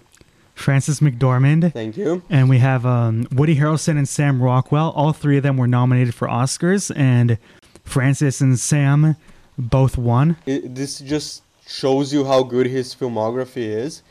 Frances 0.61 0.99
McDormand. 0.99 1.73
Thank 1.73 1.97
you. 1.97 2.23
And 2.29 2.49
we 2.49 2.59
have 2.59 2.85
um, 2.85 3.27
Woody 3.31 3.55
Harrelson 3.55 3.97
and 3.97 4.07
Sam 4.07 4.41
Rockwell. 4.41 4.91
All 4.95 5.13
three 5.13 5.37
of 5.37 5.43
them 5.43 5.57
were 5.57 5.67
nominated 5.67 6.15
for 6.15 6.27
Oscars, 6.27 6.91
and 6.95 7.37
Frances 7.83 8.41
and 8.41 8.59
Sam 8.59 9.15
both 9.57 9.97
won. 9.97 10.37
It, 10.45 10.75
this 10.75 10.99
just 10.99 11.43
shows 11.67 12.13
you 12.13 12.25
how 12.25 12.43
good 12.43 12.67
his 12.67 12.95
filmography 12.95 13.67
is. 13.67 14.03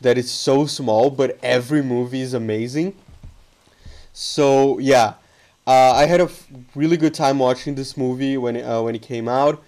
That 0.00 0.18
it's 0.18 0.30
so 0.30 0.66
small, 0.66 1.10
but 1.10 1.38
every 1.42 1.82
movie 1.82 2.20
is 2.20 2.34
amazing. 2.34 2.94
So 4.12 4.78
yeah, 4.78 5.14
uh, 5.66 5.92
I 5.92 6.06
had 6.06 6.20
a 6.20 6.24
f- 6.24 6.46
really 6.74 6.96
good 6.96 7.14
time 7.14 7.38
watching 7.38 7.74
this 7.74 7.96
movie 7.96 8.36
when 8.36 8.56
it, 8.56 8.62
uh, 8.62 8.82
when 8.82 8.94
it 8.94 9.02
came 9.02 9.28
out. 9.28 9.62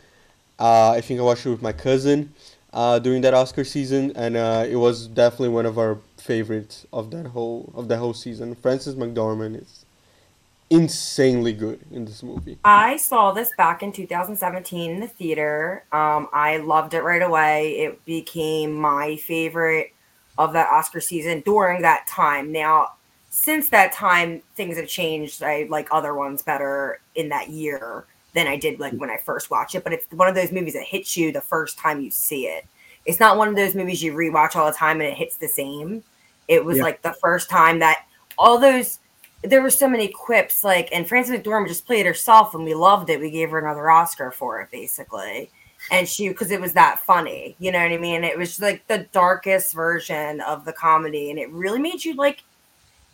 Uh, 0.58 0.90
I 0.90 1.00
think 1.00 1.18
I 1.18 1.22
watched 1.22 1.46
it 1.46 1.50
with 1.50 1.62
my 1.62 1.72
cousin 1.72 2.32
uh, 2.72 2.98
during 2.98 3.22
that 3.22 3.32
Oscar 3.32 3.64
season, 3.64 4.12
and 4.16 4.36
uh, 4.36 4.66
it 4.68 4.76
was 4.76 5.06
definitely 5.06 5.48
one 5.50 5.66
of 5.66 5.78
our 5.78 5.98
favorites 6.28 6.86
of 6.92 7.10
that 7.10 7.28
whole 7.28 7.72
of 7.74 7.88
the 7.88 7.96
whole 7.96 8.14
season. 8.14 8.54
Frances 8.54 8.94
McDormand 8.94 9.62
is 9.62 9.84
insanely 10.70 11.54
good 11.54 11.80
in 11.90 12.04
this 12.04 12.22
movie. 12.22 12.58
I 12.64 12.98
saw 12.98 13.32
this 13.32 13.50
back 13.56 13.82
in 13.82 13.90
2017 13.90 14.90
in 14.90 15.00
the 15.00 15.08
theater. 15.08 15.84
Um, 15.90 16.28
I 16.32 16.58
loved 16.58 16.92
it 16.92 17.02
right 17.02 17.22
away. 17.22 17.78
It 17.78 18.04
became 18.04 18.74
my 18.74 19.16
favorite 19.16 19.94
of 20.36 20.52
that 20.52 20.68
Oscar 20.68 21.00
season 21.00 21.42
during 21.44 21.82
that 21.82 22.06
time. 22.06 22.52
Now 22.52 22.92
since 23.30 23.68
that 23.70 23.92
time, 23.92 24.42
things 24.56 24.76
have 24.76 24.88
changed. 24.88 25.42
I 25.42 25.66
like 25.68 25.88
other 25.90 26.14
ones 26.14 26.42
better 26.42 27.00
in 27.14 27.28
that 27.28 27.50
year 27.50 28.04
than 28.34 28.46
I 28.46 28.56
did 28.56 28.80
like 28.80 28.94
when 28.94 29.10
I 29.10 29.18
first 29.18 29.50
watched 29.50 29.74
it. 29.74 29.84
But 29.84 29.92
it's 29.92 30.06
one 30.10 30.28
of 30.28 30.34
those 30.34 30.52
movies 30.52 30.74
that 30.74 30.84
hits 30.84 31.16
you 31.16 31.32
the 31.32 31.40
first 31.40 31.78
time 31.78 32.00
you 32.00 32.10
see 32.10 32.46
it. 32.46 32.66
It's 33.04 33.20
not 33.20 33.38
one 33.38 33.48
of 33.48 33.56
those 33.56 33.74
movies 33.74 34.02
you 34.02 34.12
rewatch 34.12 34.56
all 34.56 34.66
the 34.66 34.76
time 34.76 35.00
and 35.00 35.10
it 35.10 35.16
hits 35.16 35.36
the 35.36 35.48
same. 35.48 36.04
It 36.48 36.64
was 36.64 36.78
yeah. 36.78 36.84
like 36.84 37.02
the 37.02 37.14
first 37.20 37.50
time 37.50 37.78
that 37.80 38.06
all 38.36 38.58
those 38.58 38.98
there 39.44 39.62
were 39.62 39.70
so 39.70 39.88
many 39.88 40.08
quips 40.08 40.64
like 40.64 40.88
and 40.92 41.08
Frances 41.08 41.38
McDormand 41.38 41.68
just 41.68 41.86
played 41.86 42.06
herself 42.06 42.54
and 42.54 42.64
we 42.64 42.74
loved 42.74 43.10
it. 43.10 43.20
We 43.20 43.30
gave 43.30 43.50
her 43.50 43.58
another 43.58 43.90
Oscar 43.90 44.30
for 44.30 44.60
it 44.60 44.70
basically. 44.70 45.50
And 45.90 46.08
she 46.08 46.28
because 46.28 46.50
it 46.50 46.60
was 46.60 46.72
that 46.72 47.00
funny, 47.00 47.54
you 47.58 47.70
know 47.70 47.78
what 47.78 47.92
I 47.92 47.98
mean? 47.98 48.24
It 48.24 48.36
was 48.36 48.60
like 48.60 48.86
the 48.88 49.06
darkest 49.12 49.74
version 49.74 50.40
of 50.40 50.64
the 50.64 50.72
comedy 50.72 51.30
and 51.30 51.38
it 51.38 51.50
really 51.50 51.78
made 51.78 52.04
you 52.04 52.14
like 52.14 52.42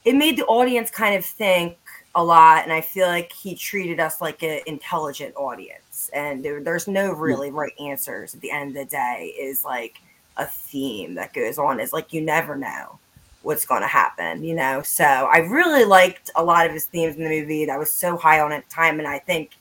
it 0.05 0.15
made 0.15 0.37
the 0.37 0.47
audience 0.47 0.91
kind 0.91 1.15
of 1.15 1.25
think 1.25 1.77
a 2.15 2.23
lot 2.23 2.63
and 2.63 2.73
i 2.73 2.81
feel 2.81 3.09
like 3.09 3.33
he 3.33 3.55
treated 3.55 3.99
us 3.99 4.21
like 4.21 4.43
an 4.43 4.61
intelligent 4.67 5.35
audience 5.37 6.11
and 6.15 6.45
there, 6.45 6.63
there's 6.63 6.87
no 6.87 7.13
really 7.13 7.51
right 7.51 7.73
answers 7.81 8.35
at 8.35 8.41
the 8.41 8.51
end 8.51 8.71
of 8.71 8.85
the 8.85 8.85
day 8.85 9.35
is 9.39 9.65
like 9.65 9.97
a 10.37 10.47
theme 10.47 11.15
that 11.15 11.33
goes 11.33 11.59
on 11.59 11.81
is 11.81 11.93
like 11.93 12.13
you 12.13 12.21
never 12.21 12.57
know 12.57 12.99
what's 13.45 13.65
going 13.65 13.83
to 13.83 13.89
happen 13.89 14.43
you 14.43 14.55
know 14.55 14.83
so 14.83 15.05
i 15.05 15.39
really 15.39 15.85
liked 15.85 16.31
a 16.37 16.45
lot 16.45 16.67
of 16.67 16.73
his 16.73 16.87
themes 16.87 17.17
in 17.17 17.25
the 17.25 17.29
movie 17.29 17.65
that 17.65 17.79
was 17.79 17.93
so 17.93 18.17
high 18.17 18.41
on 18.41 18.53
at 18.53 18.69
the 18.69 18.75
time 18.75 18.99
and 18.99 19.09
i 19.09 19.19
think 19.19 19.53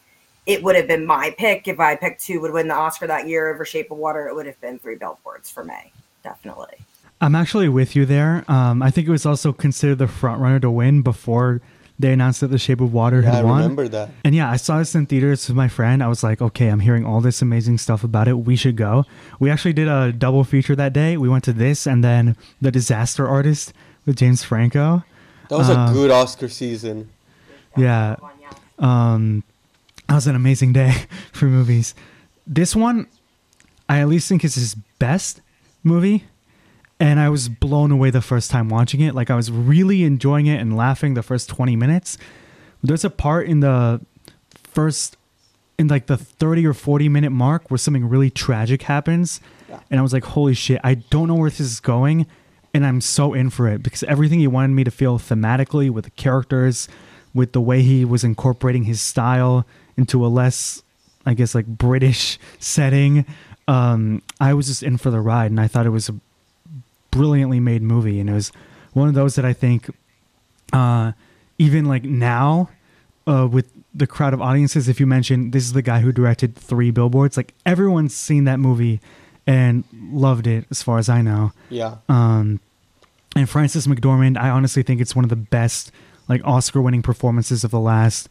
it 0.46 0.62
would 0.62 0.76
have 0.76 0.88
been 0.88 1.06
my 1.06 1.34
pick 1.38 1.68
if 1.68 1.80
i 1.80 1.96
picked 1.96 2.26
who 2.26 2.40
would 2.42 2.52
win 2.52 2.68
the 2.68 2.74
oscar 2.74 3.08
that 3.08 3.28
year 3.28 3.54
over 3.54 3.66
shape 3.66 3.92
of 3.92 3.98
water 3.98 4.28
it 4.28 4.36
would 4.36 4.46
have 4.46 4.60
been 4.62 4.80
three 4.80 4.96
billboards 4.96 5.50
for 5.50 5.64
me 5.64 5.92
definitely. 6.24 6.78
I'm 7.22 7.36
actually 7.36 7.70
with 7.70 7.96
you 7.96 8.06
there. 8.06 8.44
Um, 8.48 8.82
I 8.82 8.90
think 8.90 9.08
it 9.08 9.12
was 9.12 9.26
also 9.26 9.54
considered 9.54 10.00
the 10.00 10.08
front 10.08 10.42
runner 10.42 10.60
to 10.62 10.72
win 10.72 11.02
before 11.02 11.62
they 12.04 12.12
announced 12.12 12.42
that 12.42 12.48
The 12.50 12.58
Shape 12.60 12.82
of 12.82 12.92
Water 12.94 13.22
Yeah, 13.22 13.32
had 13.32 13.46
I 13.46 13.48
won. 13.48 13.62
remember 13.62 13.88
that. 13.88 14.10
And 14.26 14.36
yeah, 14.36 14.52
I 14.52 14.58
saw 14.58 14.78
this 14.78 14.94
in 14.94 15.06
theaters 15.06 15.48
with 15.48 15.56
my 15.56 15.70
friend. 15.70 16.04
I 16.04 16.08
was 16.10 16.22
like, 16.22 16.42
okay, 16.42 16.68
I'm 16.68 16.82
hearing 16.82 17.06
all 17.06 17.22
this 17.22 17.42
amazing 17.42 17.78
stuff 17.78 18.04
about 18.04 18.28
it. 18.28 18.34
We 18.34 18.56
should 18.58 18.76
go. 18.76 19.06
We 19.40 19.50
actually 19.50 19.72
did 19.74 19.88
a 19.88 20.12
double 20.12 20.44
feature 20.44 20.76
that 20.76 20.92
day. 20.92 21.16
We 21.16 21.30
went 21.30 21.46
to 21.46 21.54
this 21.54 21.88
and 21.88 22.04
then 22.04 22.36
The 22.62 22.72
Disaster 22.72 23.26
Artist 23.28 23.72
with 24.06 24.18
James 24.18 24.44
Franco. 24.44 25.04
That 25.50 25.58
was 25.58 25.70
Uh, 25.70 25.88
a 25.90 25.94
good 25.94 26.12
Oscar 26.12 26.50
season. 26.50 27.10
Yeah. 27.78 28.18
Um, 28.80 29.44
that 30.10 30.16
was 30.16 30.28
an 30.28 30.36
amazing 30.36 30.74
day 30.74 30.94
for 31.32 31.46
movies. 31.46 31.96
This 32.46 32.76
one, 32.76 33.08
I 33.88 34.00
at 34.02 34.10
least 34.10 34.28
think 34.28 34.44
is 34.44 34.56
his 34.56 34.76
best 35.00 35.40
movie. 35.84 36.26
And 37.04 37.20
I 37.20 37.28
was 37.28 37.50
blown 37.50 37.92
away 37.92 38.12
the 38.12 38.22
first 38.22 38.50
time 38.50 38.70
watching 38.70 39.02
it. 39.02 39.14
Like 39.14 39.30
I 39.30 39.36
was 39.36 39.52
really 39.52 40.04
enjoying 40.06 40.46
it 40.46 40.62
and 40.62 40.78
laughing 40.78 41.16
the 41.16 41.22
first 41.22 41.50
20 41.50 41.76
minutes. 41.76 42.18
There's 42.82 43.04
a 43.04 43.10
part 43.10 43.46
in 43.46 43.60
the 43.60 44.00
first 44.54 45.18
in 45.78 45.90
like 45.90 46.06
the 46.06 46.16
30 46.16 46.66
or 46.66 46.74
40 46.74 47.10
minute 47.10 47.32
mark 47.32 47.70
where 47.70 47.78
something 47.78 48.08
really 48.08 48.30
tragic 48.30 48.84
happens 48.84 49.42
and 49.92 50.00
I 50.00 50.04
was 50.04 50.14
like 50.14 50.24
holy 50.24 50.54
shit 50.54 50.80
I 50.84 50.96
don't 50.96 51.28
know 51.28 51.36
where 51.36 51.50
this 51.50 51.60
is 51.60 51.80
going 51.80 52.26
and 52.74 52.86
I'm 52.86 53.02
so 53.02 53.34
in 53.34 53.50
for 53.50 53.68
it 53.68 53.84
because 53.84 54.04
everything 54.04 54.40
he 54.40 54.48
wanted 54.48 54.74
me 54.74 54.84
to 54.84 54.92
feel 54.92 55.20
thematically 55.20 55.90
with 55.90 56.06
the 56.06 56.12
characters 56.12 56.88
with 57.34 57.52
the 57.52 57.62
way 57.62 57.82
he 57.82 58.06
was 58.06 58.24
incorporating 58.24 58.84
his 58.84 59.02
style 59.02 59.66
into 59.98 60.26
a 60.26 60.28
less 60.28 60.84
I 61.26 61.34
guess 61.34 61.54
like 61.54 61.66
British 61.66 62.40
setting 62.60 63.26
um 63.68 64.22
I 64.40 64.54
was 64.54 64.68
just 64.68 64.84
in 64.84 64.98
for 64.98 65.12
the 65.12 65.22
ride 65.22 65.52
and 65.52 65.60
I 65.60 65.68
thought 65.68 65.86
it 65.86 65.92
was 65.92 66.08
a 66.08 66.16
brilliantly 67.14 67.60
made 67.60 67.82
movie 67.82 68.20
and 68.20 68.30
it 68.30 68.34
was 68.34 68.52
one 68.94 69.08
of 69.08 69.14
those 69.14 69.36
that 69.36 69.46
I 69.46 69.54
think 69.54 69.90
uh 70.72 71.12
even 71.58 71.86
like 71.86 72.04
now 72.04 72.70
uh, 73.28 73.48
with 73.50 73.72
the 73.94 74.08
crowd 74.08 74.34
of 74.34 74.42
audiences, 74.42 74.90
if 74.90 75.00
you 75.00 75.08
mention 75.08 75.52
this 75.52 75.64
is 75.64 75.74
the 75.74 75.82
guy 75.82 76.00
who 76.00 76.12
directed 76.12 76.56
three 76.56 76.92
billboards, 76.92 77.38
like 77.38 77.54
everyone's 77.66 78.16
seen 78.16 78.44
that 78.46 78.60
movie 78.60 79.00
and 79.46 79.84
loved 79.94 80.48
it, 80.48 80.66
as 80.72 80.82
far 80.82 80.98
as 80.98 81.10
I 81.10 81.22
know. 81.22 81.52
Yeah. 81.70 81.98
Um, 82.10 82.60
and 83.36 83.50
Frances 83.50 83.88
McDormand, 83.88 84.38
I 84.38 84.50
honestly 84.50 84.84
think 84.84 85.02
it's 85.02 85.16
one 85.16 85.26
of 85.26 85.30
the 85.30 85.36
best 85.36 85.92
like 86.28 86.42
Oscar-winning 86.46 87.02
performances 87.02 87.64
of 87.64 87.72
the 87.72 87.80
last 87.80 88.30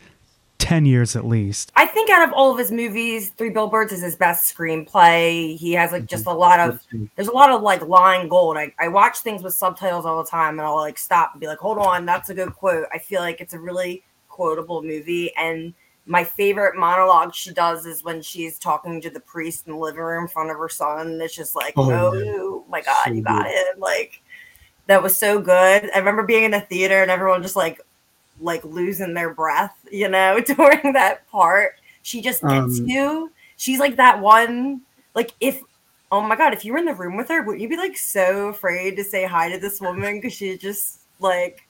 ten 0.62 0.86
years 0.86 1.16
at 1.16 1.26
least. 1.26 1.72
I 1.76 1.86
think 1.86 2.08
out 2.08 2.26
of 2.26 2.32
all 2.32 2.52
of 2.52 2.58
his 2.58 2.70
movies, 2.70 3.30
Three 3.30 3.50
Billboards 3.50 3.92
is 3.92 4.00
his 4.00 4.16
best 4.16 4.54
screenplay. 4.56 5.56
He 5.56 5.72
has 5.72 5.92
like 5.92 6.06
just 6.06 6.26
a 6.26 6.32
lot 6.32 6.60
of 6.60 6.80
there's 7.16 7.28
a 7.28 7.32
lot 7.32 7.50
of 7.50 7.62
like 7.62 7.86
line 7.86 8.28
gold. 8.28 8.56
I, 8.56 8.72
I 8.78 8.88
watch 8.88 9.18
things 9.18 9.42
with 9.42 9.54
subtitles 9.54 10.06
all 10.06 10.22
the 10.22 10.30
time 10.30 10.58
and 10.58 10.66
I'll 10.66 10.76
like 10.76 10.98
stop 10.98 11.32
and 11.32 11.40
be 11.40 11.46
like, 11.46 11.58
hold 11.58 11.78
on, 11.78 12.06
that's 12.06 12.30
a 12.30 12.34
good 12.34 12.54
quote. 12.54 12.86
I 12.92 12.98
feel 12.98 13.20
like 13.20 13.40
it's 13.40 13.54
a 13.54 13.58
really 13.58 14.04
quotable 14.28 14.82
movie. 14.82 15.32
And 15.36 15.74
my 16.06 16.24
favorite 16.24 16.76
monologue 16.76 17.34
she 17.34 17.52
does 17.52 17.84
is 17.86 18.02
when 18.04 18.22
she's 18.22 18.58
talking 18.58 19.00
to 19.02 19.10
the 19.10 19.20
priest 19.20 19.66
in 19.66 19.72
the 19.72 19.78
living 19.78 20.00
room 20.00 20.24
in 20.24 20.28
front 20.28 20.50
of 20.50 20.56
her 20.58 20.68
son. 20.68 21.08
And 21.08 21.22
it's 21.22 21.34
just 21.34 21.54
like, 21.54 21.74
Oh, 21.76 21.90
oh, 21.92 22.64
my 22.68 22.80
God, 22.80 23.04
So 23.06 23.12
you 23.12 23.22
got 23.22 23.44
good. 23.44 23.50
it. 23.52 23.78
Like 23.78 24.22
that 24.86 25.02
was 25.02 25.16
so 25.16 25.40
good. 25.40 25.90
I 25.94 25.98
remember 25.98 26.22
being 26.22 26.44
in 26.44 26.50
the 26.52 26.60
theater 26.60 27.02
and 27.02 27.10
everyone 27.10 27.42
just 27.42 27.56
like 27.56 27.80
like 28.42 28.64
losing 28.64 29.14
their 29.14 29.32
breath, 29.32 29.74
you 29.90 30.08
know, 30.08 30.40
during 30.56 30.92
that 30.92 31.28
part. 31.30 31.74
She 32.02 32.20
just 32.20 32.42
gets 32.42 32.80
Um, 32.80 32.86
you. 32.86 33.32
She's 33.56 33.78
like 33.78 33.96
that 33.96 34.20
one, 34.20 34.82
like 35.14 35.32
if 35.40 35.60
oh 36.10 36.20
my 36.20 36.36
god, 36.36 36.52
if 36.52 36.64
you 36.64 36.72
were 36.72 36.78
in 36.78 36.84
the 36.84 36.94
room 36.94 37.16
with 37.16 37.28
her, 37.28 37.42
wouldn't 37.42 37.62
you 37.62 37.68
be 37.68 37.76
like 37.76 37.96
so 37.96 38.48
afraid 38.48 38.96
to 38.96 39.04
say 39.04 39.24
hi 39.24 39.50
to 39.50 39.58
this 39.58 39.80
woman 39.80 40.16
because 40.16 40.32
she's 40.32 40.58
just 40.58 41.00
like 41.20 41.66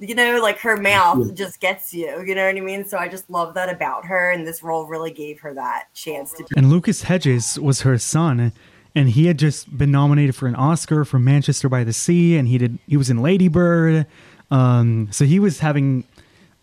you 0.00 0.14
know, 0.14 0.40
like 0.40 0.58
her 0.58 0.76
mouth 0.76 1.34
just 1.34 1.60
gets 1.60 1.92
you, 1.92 2.22
you 2.24 2.34
know 2.34 2.46
what 2.46 2.56
I 2.56 2.60
mean? 2.60 2.84
So 2.84 2.98
I 2.98 3.08
just 3.08 3.28
love 3.28 3.54
that 3.54 3.68
about 3.68 4.04
her, 4.06 4.30
and 4.30 4.46
this 4.46 4.62
role 4.62 4.86
really 4.86 5.10
gave 5.10 5.40
her 5.40 5.52
that 5.54 5.92
chance 5.92 6.32
to 6.34 6.46
And 6.56 6.70
Lucas 6.70 7.02
Hedges 7.02 7.58
was 7.58 7.80
her 7.80 7.98
son, 7.98 8.52
and 8.94 9.10
he 9.10 9.26
had 9.26 9.38
just 9.38 9.76
been 9.76 9.90
nominated 9.90 10.36
for 10.36 10.46
an 10.46 10.54
Oscar 10.54 11.04
for 11.04 11.18
Manchester 11.18 11.68
by 11.68 11.82
the 11.84 11.92
Sea, 11.92 12.36
and 12.36 12.46
he 12.46 12.58
did 12.58 12.78
he 12.86 12.96
was 12.96 13.10
in 13.10 13.22
Lady 13.22 13.48
Bird. 13.48 14.06
Um, 14.50 15.08
so 15.10 15.24
he 15.24 15.38
was 15.38 15.60
having, 15.60 16.04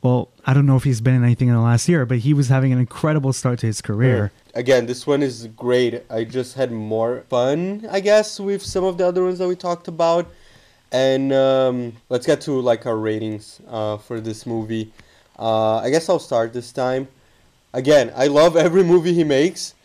well, 0.01 0.30
I 0.46 0.54
don't 0.54 0.65
know 0.65 0.75
if 0.75 0.84
he's 0.84 1.01
been 1.01 1.15
in 1.15 1.24
anything 1.24 1.48
in 1.48 1.54
the 1.54 1.62
last 1.62 1.88
year, 1.88 2.06
but 2.06 2.20
he 2.20 2.34
was 2.34 2.50
having 2.50 2.72
an 2.74 2.80
incredible 2.80 3.34
start 3.34 3.60
to 3.60 3.68
his 3.68 3.82
career. 3.82 4.32
Again, 4.54 4.86
this 4.86 5.06
one 5.06 5.22
is 5.22 5.48
great. 5.48 6.04
I 6.10 6.24
just 6.24 6.56
had 6.56 6.72
more 6.72 7.25
fun, 7.30 7.88
I 7.92 8.00
guess, 8.00 8.39
with 8.39 8.62
some 8.62 8.84
of 8.84 8.98
the 8.98 9.08
other 9.08 9.24
ones 9.24 9.39
that 9.39 9.48
we 9.48 9.56
talked 9.56 9.88
about. 9.88 10.27
And 10.92 11.34
um, 11.34 11.94
let's 12.10 12.25
get 12.25 12.42
to 12.42 12.62
like 12.62 12.86
our 12.86 12.96
ratings 12.96 13.60
uh, 13.68 13.98
for 13.98 14.22
this 14.22 14.46
movie. 14.46 14.94
Uh, 15.38 15.77
I 15.77 15.89
guess 15.89 16.08
I'll 16.08 16.20
start 16.20 16.54
this 16.54 16.72
time. 16.72 17.08
Again, 17.74 18.13
I 18.15 18.27
love 18.27 18.56
every 18.68 18.84
movie 18.84 19.13
he 19.13 19.24
makes, 19.24 19.75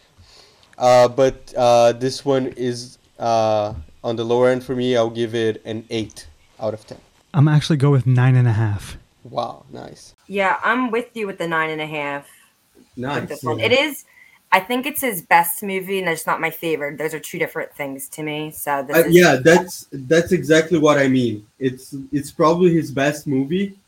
uh, 0.78 1.08
but 1.08 1.52
uh, 1.56 1.92
this 1.92 2.24
one 2.24 2.46
is 2.48 2.98
uh, 3.18 3.74
on 4.04 4.16
the 4.16 4.24
lower 4.24 4.50
end 4.50 4.62
for 4.62 4.76
me. 4.76 4.96
I'll 4.96 5.10
give 5.10 5.34
it 5.34 5.60
an 5.64 5.84
eight 5.90 6.26
out 6.60 6.74
of 6.74 6.86
ten. 6.86 6.98
I'm 7.34 7.48
actually 7.48 7.76
go 7.76 7.90
with 7.90 8.06
nine 8.06 8.36
and 8.36 8.48
a 8.48 8.52
half. 8.52 8.96
Wow, 9.24 9.64
nice. 9.70 10.14
Yeah, 10.26 10.58
I'm 10.64 10.90
with 10.90 11.14
you 11.16 11.26
with 11.26 11.38
the 11.38 11.46
nine 11.48 11.70
and 11.70 11.80
a 11.80 11.86
half. 11.86 12.28
Nice. 12.96 13.42
Yeah. 13.42 13.54
It 13.58 13.72
is. 13.72 14.04
I 14.52 14.58
think 14.58 14.84
it's 14.84 15.00
his 15.00 15.22
best 15.22 15.62
movie, 15.62 16.00
and 16.00 16.08
it's 16.08 16.26
not 16.26 16.40
my 16.40 16.50
favorite. 16.50 16.98
Those 16.98 17.14
are 17.14 17.20
two 17.20 17.38
different 17.38 17.72
things 17.74 18.08
to 18.10 18.22
me. 18.24 18.50
So 18.50 18.82
this 18.82 18.96
Uh, 18.96 19.00
is, 19.00 19.14
yeah, 19.14 19.36
that's 19.36 19.86
that's 19.92 20.32
exactly 20.32 20.78
what 20.78 20.98
I 20.98 21.06
mean. 21.06 21.46
It's 21.60 21.94
it's 22.10 22.32
probably 22.32 22.74
his 22.74 22.90
best 22.90 23.28
movie, 23.28 23.78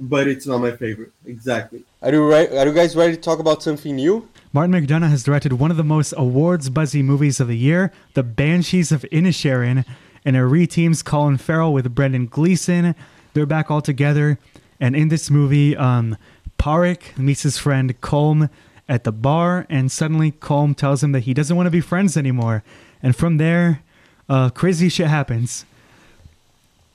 but 0.00 0.26
it's 0.26 0.46
not 0.46 0.58
my 0.58 0.72
favorite. 0.72 1.12
Exactly. 1.26 1.84
Are 2.02 2.12
you 2.12 2.28
re- 2.28 2.58
Are 2.58 2.66
you 2.66 2.72
guys 2.72 2.96
ready 2.96 3.14
to 3.14 3.20
talk 3.20 3.38
about 3.38 3.62
something 3.62 3.94
new? 3.94 4.28
Martin 4.52 4.72
McDonagh 4.74 5.10
has 5.10 5.22
directed 5.22 5.52
one 5.54 5.70
of 5.70 5.76
the 5.76 5.84
most 5.84 6.12
awards 6.16 6.70
buzzy 6.70 7.02
movies 7.02 7.38
of 7.38 7.46
the 7.48 7.56
year, 7.56 7.92
The 8.14 8.22
Banshees 8.24 8.90
of 8.90 9.02
Inisherin, 9.12 9.84
and 10.24 10.36
it 10.36 10.40
reteams 10.40 11.04
Colin 11.04 11.36
Farrell 11.38 11.72
with 11.72 11.94
Brendan 11.94 12.26
Gleeson. 12.26 12.94
They're 13.34 13.46
back 13.46 13.70
all 13.70 13.80
together, 13.82 14.38
and 14.80 14.94
in 14.96 15.08
this 15.08 15.30
movie, 15.30 15.76
um, 15.76 16.16
Pádraic 16.58 17.16
meets 17.18 17.42
his 17.42 17.58
friend 17.58 18.00
Colm 18.00 18.48
at 18.88 19.04
the 19.04 19.12
bar, 19.12 19.66
and 19.68 19.90
suddenly 19.90 20.32
Colm 20.32 20.76
tells 20.76 21.02
him 21.02 21.12
that 21.12 21.20
he 21.20 21.34
doesn't 21.34 21.56
want 21.56 21.66
to 21.66 21.70
be 21.70 21.80
friends 21.80 22.16
anymore. 22.16 22.62
And 23.02 23.14
from 23.16 23.38
there, 23.38 23.82
uh, 24.28 24.50
crazy 24.50 24.88
shit 24.88 25.08
happens. 25.08 25.64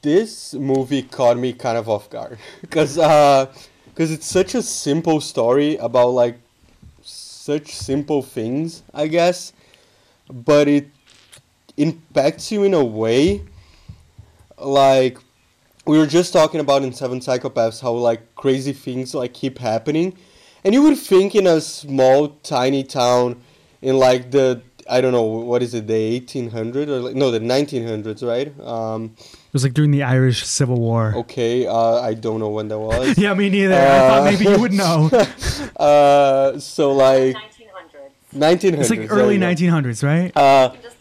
this 0.01 0.53
movie 0.53 1.03
caught 1.03 1.37
me 1.37 1.53
kind 1.53 1.77
of 1.77 1.89
off 1.89 2.09
guard 2.09 2.37
because 2.61 2.97
uh 2.97 3.45
because 3.85 4.11
it's 4.11 4.25
such 4.25 4.55
a 4.55 4.61
simple 4.61 5.19
story 5.19 5.75
about 5.77 6.09
like 6.09 6.37
such 7.03 7.75
simple 7.75 8.21
things 8.21 8.81
i 8.93 9.07
guess 9.07 9.51
but 10.31 10.67
it 10.67 10.87
impacts 11.79 12.51
you 12.51 12.63
in 12.63 12.73
a 12.73 12.83
way 12.83 13.41
like 14.57 15.17
we 15.85 15.97
were 15.97 16.05
just 16.05 16.33
talking 16.33 16.59
about 16.59 16.83
in 16.83 16.91
seven 16.93 17.19
psychopaths 17.19 17.81
how 17.81 17.91
like 17.93 18.35
crazy 18.35 18.73
things 18.73 19.13
like 19.15 19.33
keep 19.33 19.57
happening 19.57 20.13
and 20.63 20.73
you 20.73 20.81
would 20.83 20.97
think 20.97 21.35
in 21.35 21.47
a 21.47 21.61
small 21.61 22.27
tiny 22.43 22.83
town 22.83 23.41
in 23.81 23.97
like 23.97 24.29
the 24.31 24.61
i 24.89 24.99
don't 24.99 25.13
know 25.13 25.23
what 25.23 25.63
is 25.63 25.73
it 25.73 25.87
the 25.87 26.19
1800s 26.19 26.87
or 26.87 26.99
like, 26.99 27.15
no 27.15 27.31
the 27.31 27.39
1900s 27.39 28.27
right 28.27 28.51
um 28.67 29.15
It 29.49 29.53
was 29.53 29.63
like 29.63 29.73
during 29.73 29.91
the 29.91 30.03
Irish 30.03 30.45
Civil 30.45 30.77
War. 30.79 31.13
Okay, 31.25 31.65
uh, 31.65 32.01
I 32.09 32.13
don't 32.13 32.39
know 32.39 32.49
when 32.57 32.67
that 32.67 32.77
was. 32.77 33.17
Yeah, 33.23 33.33
me 33.33 33.49
neither. 33.49 33.73
I 33.73 33.99
thought 34.09 34.21
Uh, 34.21 34.29
maybe 34.29 34.45
you 34.45 34.59
would 34.61 34.73
know. 34.77 35.09
uh, 35.89 36.59
so 36.59 36.91
like 36.93 37.35
1900s. 38.35 38.77
1900s. 38.77 38.79
It's 38.79 38.89
like 38.93 39.11
early 39.11 39.39
1900s, 39.39 40.03
right? 40.05 40.29
Uh, 40.37 40.69
Just 40.69 40.83
say 40.83 40.89
that. 40.91 40.98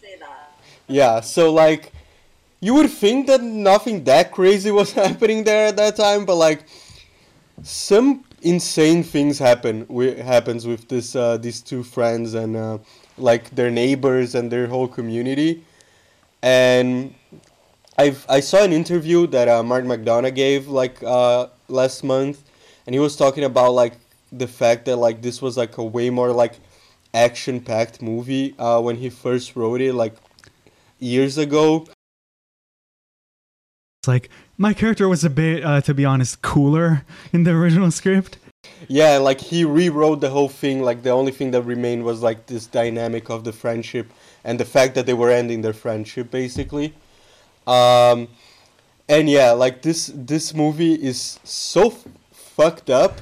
Yeah. 0.88 1.20
So 1.20 1.52
like, 1.52 1.92
you 2.60 2.74
would 2.74 2.90
think 2.90 3.26
that 3.28 3.42
nothing 3.42 4.04
that 4.04 4.32
crazy 4.32 4.70
was 4.70 4.92
happening 5.04 5.44
there 5.44 5.68
at 5.68 5.76
that 5.76 5.96
time, 5.96 6.24
but 6.24 6.36
like, 6.36 6.64
some 7.62 8.24
insane 8.42 9.02
things 9.02 9.38
happen. 9.38 9.80
wi- 9.86 10.22
happens 10.22 10.66
with 10.66 10.88
this 10.88 11.16
uh, 11.16 11.36
these 11.36 11.60
two 11.60 11.82
friends 11.82 12.34
and 12.34 12.56
uh, 12.56 12.78
like 13.16 13.50
their 13.50 13.70
neighbors 13.70 14.34
and 14.34 14.50
their 14.50 14.66
whole 14.66 14.88
community, 14.88 15.64
and. 16.42 17.14
I've, 18.00 18.24
I 18.28 18.40
saw 18.40 18.62
an 18.62 18.72
interview 18.72 19.26
that 19.28 19.48
uh, 19.48 19.62
Martin 19.62 19.90
McDonagh 19.90 20.34
gave 20.34 20.68
like 20.68 21.02
uh, 21.02 21.48
last 21.68 22.04
month, 22.04 22.48
and 22.86 22.94
he 22.94 23.00
was 23.00 23.16
talking 23.16 23.42
about 23.42 23.72
like 23.72 23.94
the 24.30 24.46
fact 24.46 24.84
that 24.86 24.96
like 24.96 25.20
this 25.20 25.42
was 25.42 25.56
like 25.56 25.78
a 25.78 25.84
way 25.84 26.08
more 26.08 26.30
like 26.30 26.60
action-packed 27.12 28.00
movie 28.00 28.54
uh, 28.58 28.80
when 28.80 28.96
he 28.96 29.10
first 29.10 29.56
wrote 29.56 29.80
it 29.80 29.94
like 29.94 30.14
years 30.98 31.38
ago. 31.38 31.86
It's 34.00 34.08
like 34.08 34.30
my 34.56 34.72
character 34.74 35.08
was 35.08 35.24
a 35.24 35.30
bit, 35.30 35.64
uh, 35.64 35.80
to 35.82 35.94
be 35.94 36.04
honest, 36.04 36.42
cooler 36.42 37.04
in 37.32 37.44
the 37.44 37.52
original 37.52 37.90
script. 37.90 38.38
Yeah, 38.86 39.18
like 39.18 39.40
he 39.40 39.64
rewrote 39.64 40.20
the 40.20 40.30
whole 40.30 40.48
thing. 40.48 40.82
Like 40.82 41.02
the 41.02 41.10
only 41.10 41.32
thing 41.32 41.50
that 41.52 41.62
remained 41.62 42.04
was 42.04 42.22
like 42.22 42.46
this 42.46 42.66
dynamic 42.66 43.30
of 43.30 43.44
the 43.44 43.52
friendship 43.52 44.10
and 44.44 44.58
the 44.58 44.64
fact 44.64 44.94
that 44.94 45.06
they 45.06 45.14
were 45.14 45.30
ending 45.30 45.62
their 45.62 45.72
friendship 45.72 46.30
basically. 46.30 46.94
Um, 47.66 48.28
and 49.08 49.28
yeah, 49.28 49.52
like 49.52 49.82
this 49.82 50.10
this 50.14 50.54
movie 50.54 50.94
is 50.94 51.38
so 51.44 51.88
f- 51.88 52.04
fucked 52.32 52.90
up, 52.90 53.20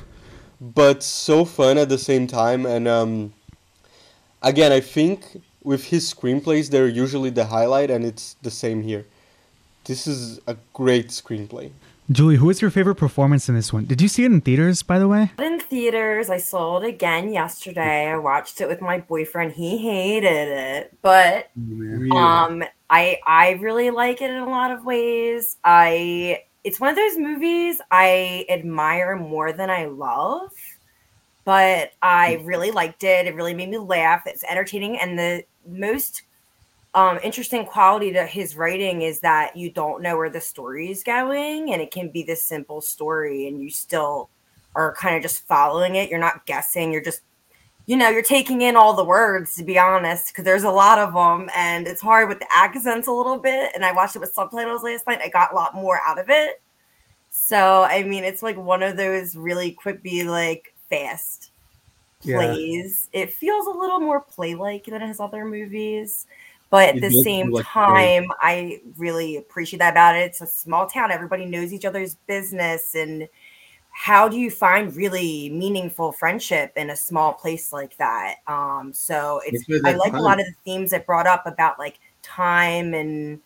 but 0.61 1.02
so 1.02 1.45
fun 1.45 1.78
at 1.78 1.88
the 1.88 1.99
same 1.99 2.26
time. 2.26 2.66
And 2.66 2.87
um, 2.88 3.35
again, 4.42 4.73
I 4.73 4.80
think 4.80 5.42
with 5.66 5.87
his 5.87 6.12
screenplays, 6.14 6.70
they're 6.70 6.87
usually 6.87 7.28
the 7.28 7.46
highlight, 7.46 7.90
and 7.90 8.04
it's 8.04 8.37
the 8.42 8.52
same 8.52 8.82
here. 8.85 9.04
This 9.85 10.06
is 10.06 10.38
a 10.46 10.56
great 10.73 11.08
screenplay. 11.08 11.73
Julie, 12.11 12.37
who 12.37 12.49
is 12.50 12.62
your 12.62 12.70
favorite 12.70 12.94
performance 12.94 13.49
in 13.49 13.56
this 13.56 13.73
one? 13.73 13.85
Did 13.85 14.00
you 14.00 14.06
see 14.06 14.23
it 14.23 14.30
in 14.30 14.40
theaters, 14.40 14.85
by 14.85 15.00
the 15.00 15.08
way? 15.08 15.32
In 15.40 15.58
theaters, 15.58 16.30
I 16.30 16.37
saw 16.38 16.78
it 16.78 16.87
again 16.87 17.32
yesterday. 17.32 18.06
I 18.06 18.16
watched 18.16 18.61
it 18.61 18.68
with 18.68 18.80
my 18.80 18.99
boyfriend. 19.00 19.54
He 19.54 19.76
hated 19.78 20.49
it, 20.49 20.96
but 21.02 21.50
Really. 21.56 22.11
um, 22.12 22.62
I 22.88 23.18
I 23.26 23.58
really 23.61 23.90
like 23.90 24.23
it 24.23 24.30
in 24.30 24.37
a 24.37 24.49
lot 24.49 24.70
of 24.70 24.85
ways. 24.85 25.56
I 25.64 26.42
it's 26.62 26.78
one 26.78 26.90
of 26.90 26.96
those 26.96 27.18
movies 27.18 27.80
I 27.90 28.46
admire 28.49 29.16
more 29.16 29.52
than 29.52 29.68
I 29.68 29.87
love, 29.87 30.52
but 31.44 31.90
I 32.02 32.40
really 32.44 32.70
liked 32.70 33.02
it. 33.02 33.26
It 33.26 33.35
really 33.35 33.54
made 33.54 33.70
me 33.70 33.78
laugh. 33.78 34.23
It's 34.26 34.44
entertaining, 34.44 34.96
and 34.99 35.18
the 35.18 35.44
most 35.68 36.23
um, 36.94 37.18
interesting 37.23 37.66
quality 37.66 38.12
to 38.12 38.25
his 38.25 38.56
writing 38.56 39.02
is 39.02 39.20
that 39.20 39.54
you 39.54 39.70
don't 39.70 40.02
know 40.02 40.16
where 40.16 40.30
the 40.30 40.40
story 40.40 40.90
is 40.90 41.02
going, 41.02 41.73
and 41.73 41.82
it 41.82 41.90
can 41.90 42.08
be 42.08 42.23
this 42.23 42.44
simple 42.44 42.80
story, 42.80 43.49
and 43.49 43.61
you 43.61 43.70
still 43.70 44.30
are 44.75 44.94
kind 44.94 45.16
of 45.16 45.23
just 45.23 45.46
following 45.46 45.96
it. 45.96 46.11
You're 46.11 46.18
not 46.18 46.46
guessing. 46.46 46.92
You're 46.92 47.02
just 47.02 47.20
you 47.87 47.96
know, 47.96 48.08
you're 48.08 48.23
taking 48.23 48.62
in 48.62 48.75
all 48.75 48.94
the 48.94 49.04
words 49.04 49.54
to 49.56 49.62
be 49.62 49.78
honest, 49.78 50.28
because 50.28 50.44
there's 50.44 50.64
a 50.64 50.70
lot 50.70 50.99
of 50.99 51.14
them, 51.14 51.49
and 51.56 51.87
it's 51.87 52.00
hard 52.00 52.28
with 52.28 52.40
the 52.40 52.46
accents 52.52 53.06
a 53.06 53.12
little 53.12 53.38
bit. 53.38 53.70
And 53.75 53.85
I 53.85 53.92
watched 53.92 54.16
it 54.16 54.20
with 54.20 54.32
subtitles 54.32 54.82
last 54.82 55.06
night. 55.06 55.20
I 55.23 55.28
got 55.28 55.52
a 55.52 55.54
lot 55.54 55.75
more 55.75 56.00
out 56.04 56.18
of 56.18 56.26
it. 56.28 56.61
So 57.30 57.85
I 57.85 58.02
mean, 58.02 58.25
it's 58.25 58.42
like 58.42 58.56
one 58.56 58.82
of 58.82 58.96
those 58.96 59.37
really 59.37 59.76
quippy, 59.80 60.25
like 60.25 60.75
fast 60.88 61.50
Yeah. 62.23 62.37
plays. 62.37 63.08
It 63.12 63.32
feels 63.32 63.66
a 63.66 63.70
little 63.70 64.00
more 64.00 64.20
play-like 64.20 64.85
than 64.87 65.00
his 65.02 65.20
other 65.20 65.44
movies. 65.44 66.26
But 66.70 66.88
at 66.88 66.96
It 66.96 67.00
the 67.02 67.11
same 67.11 67.52
like 67.52 67.64
play. 67.64 68.16
time, 68.18 68.32
I 68.40 68.80
really 68.96 69.37
appreciate 69.37 69.78
that 69.78 69.92
about 69.92 70.16
it. 70.16 70.20
It's 70.23 70.40
a 70.40 70.46
small 70.46 70.87
town; 70.88 71.12
everybody 71.12 71.44
knows 71.46 71.73
each 71.73 71.85
other's 71.85 72.16
business, 72.26 72.96
and 72.96 73.28
how 73.92 74.28
do 74.28 74.37
you 74.38 74.50
find 74.50 74.94
really 74.96 75.49
meaningful 75.50 76.12
friendship 76.12 76.73
in 76.76 76.90
a 76.90 76.96
small 76.96 77.32
place 77.35 77.73
like 77.73 77.96
that? 77.99 78.37
Um, 78.49 78.92
so 78.92 79.40
it's 79.46 79.68
where 79.68 79.80
I 79.85 79.92
like 79.94 80.14
a 80.14 80.20
lot 80.20 80.40
of 80.40 80.46
the 80.46 80.54
themes 80.64 80.92
it 80.92 81.06
brought 81.06 81.26
up 81.28 81.46
about 81.46 81.78
like 81.78 82.00
time 82.23 82.94
and 82.94 83.40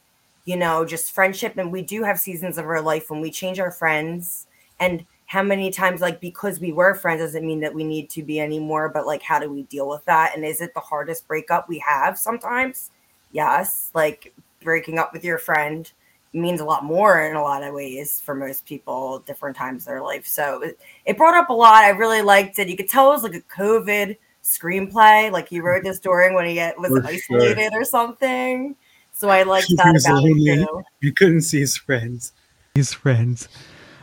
you 0.46 0.56
know 0.56 0.86
just 0.86 1.12
friendship. 1.12 1.58
And 1.58 1.70
we 1.72 1.82
do 1.82 2.02
have 2.04 2.18
seasons 2.18 2.58
of 2.58 2.66
our 2.66 2.80
life 2.82 3.10
when 3.10 3.20
we 3.20 3.30
change 3.30 3.60
our 3.60 3.70
friends, 3.72 4.46
and 4.80 5.04
how 5.30 5.44
many 5.44 5.70
times 5.70 6.00
like 6.00 6.20
because 6.20 6.58
we 6.58 6.72
were 6.72 6.92
friends 6.92 7.20
doesn't 7.20 7.46
mean 7.46 7.60
that 7.60 7.72
we 7.72 7.84
need 7.84 8.10
to 8.10 8.20
be 8.20 8.40
anymore. 8.40 8.88
But 8.88 9.06
like, 9.06 9.22
how 9.22 9.38
do 9.38 9.48
we 9.48 9.62
deal 9.62 9.88
with 9.88 10.04
that? 10.06 10.32
And 10.34 10.44
is 10.44 10.60
it 10.60 10.74
the 10.74 10.80
hardest 10.80 11.28
breakup 11.28 11.68
we 11.68 11.78
have 11.78 12.18
sometimes? 12.18 12.90
Yes, 13.30 13.92
like 13.94 14.34
breaking 14.60 14.98
up 14.98 15.12
with 15.12 15.22
your 15.24 15.38
friend 15.38 15.92
means 16.32 16.60
a 16.60 16.64
lot 16.64 16.82
more 16.82 17.20
in 17.22 17.36
a 17.36 17.42
lot 17.42 17.62
of 17.62 17.72
ways 17.72 18.18
for 18.18 18.34
most 18.34 18.66
people 18.66 19.20
different 19.20 19.56
times 19.56 19.82
of 19.82 19.86
their 19.86 20.02
life 20.02 20.24
so 20.24 20.62
it, 20.62 20.78
it 21.04 21.16
brought 21.16 21.34
up 21.34 21.48
a 21.48 21.52
lot 21.52 21.82
i 21.82 21.88
really 21.88 22.22
liked 22.22 22.56
it 22.60 22.68
you 22.68 22.76
could 22.76 22.88
tell 22.88 23.08
it 23.08 23.14
was 23.14 23.24
like 23.24 23.34
a 23.34 23.40
covid 23.40 24.16
screenplay 24.44 25.28
like 25.32 25.48
he 25.48 25.58
wrote 25.58 25.82
this 25.82 25.98
during 25.98 26.32
when 26.32 26.46
he 26.46 26.54
get, 26.54 26.78
was 26.78 26.90
For 26.90 27.02
sure. 27.02 27.40
isolated 27.40 27.72
or 27.72 27.82
something 27.82 28.76
so 29.12 29.28
i 29.28 29.42
liked 29.42 29.72
that 29.76 29.92
was 29.92 30.06
about 30.06 30.22
lonely. 30.22 30.50
it 30.50 30.66
too 30.66 30.82
He 31.00 31.10
couldn't 31.10 31.42
see 31.42 31.58
his 31.58 31.76
friends. 31.76 32.32
His 32.76 32.92
friends. 32.92 33.48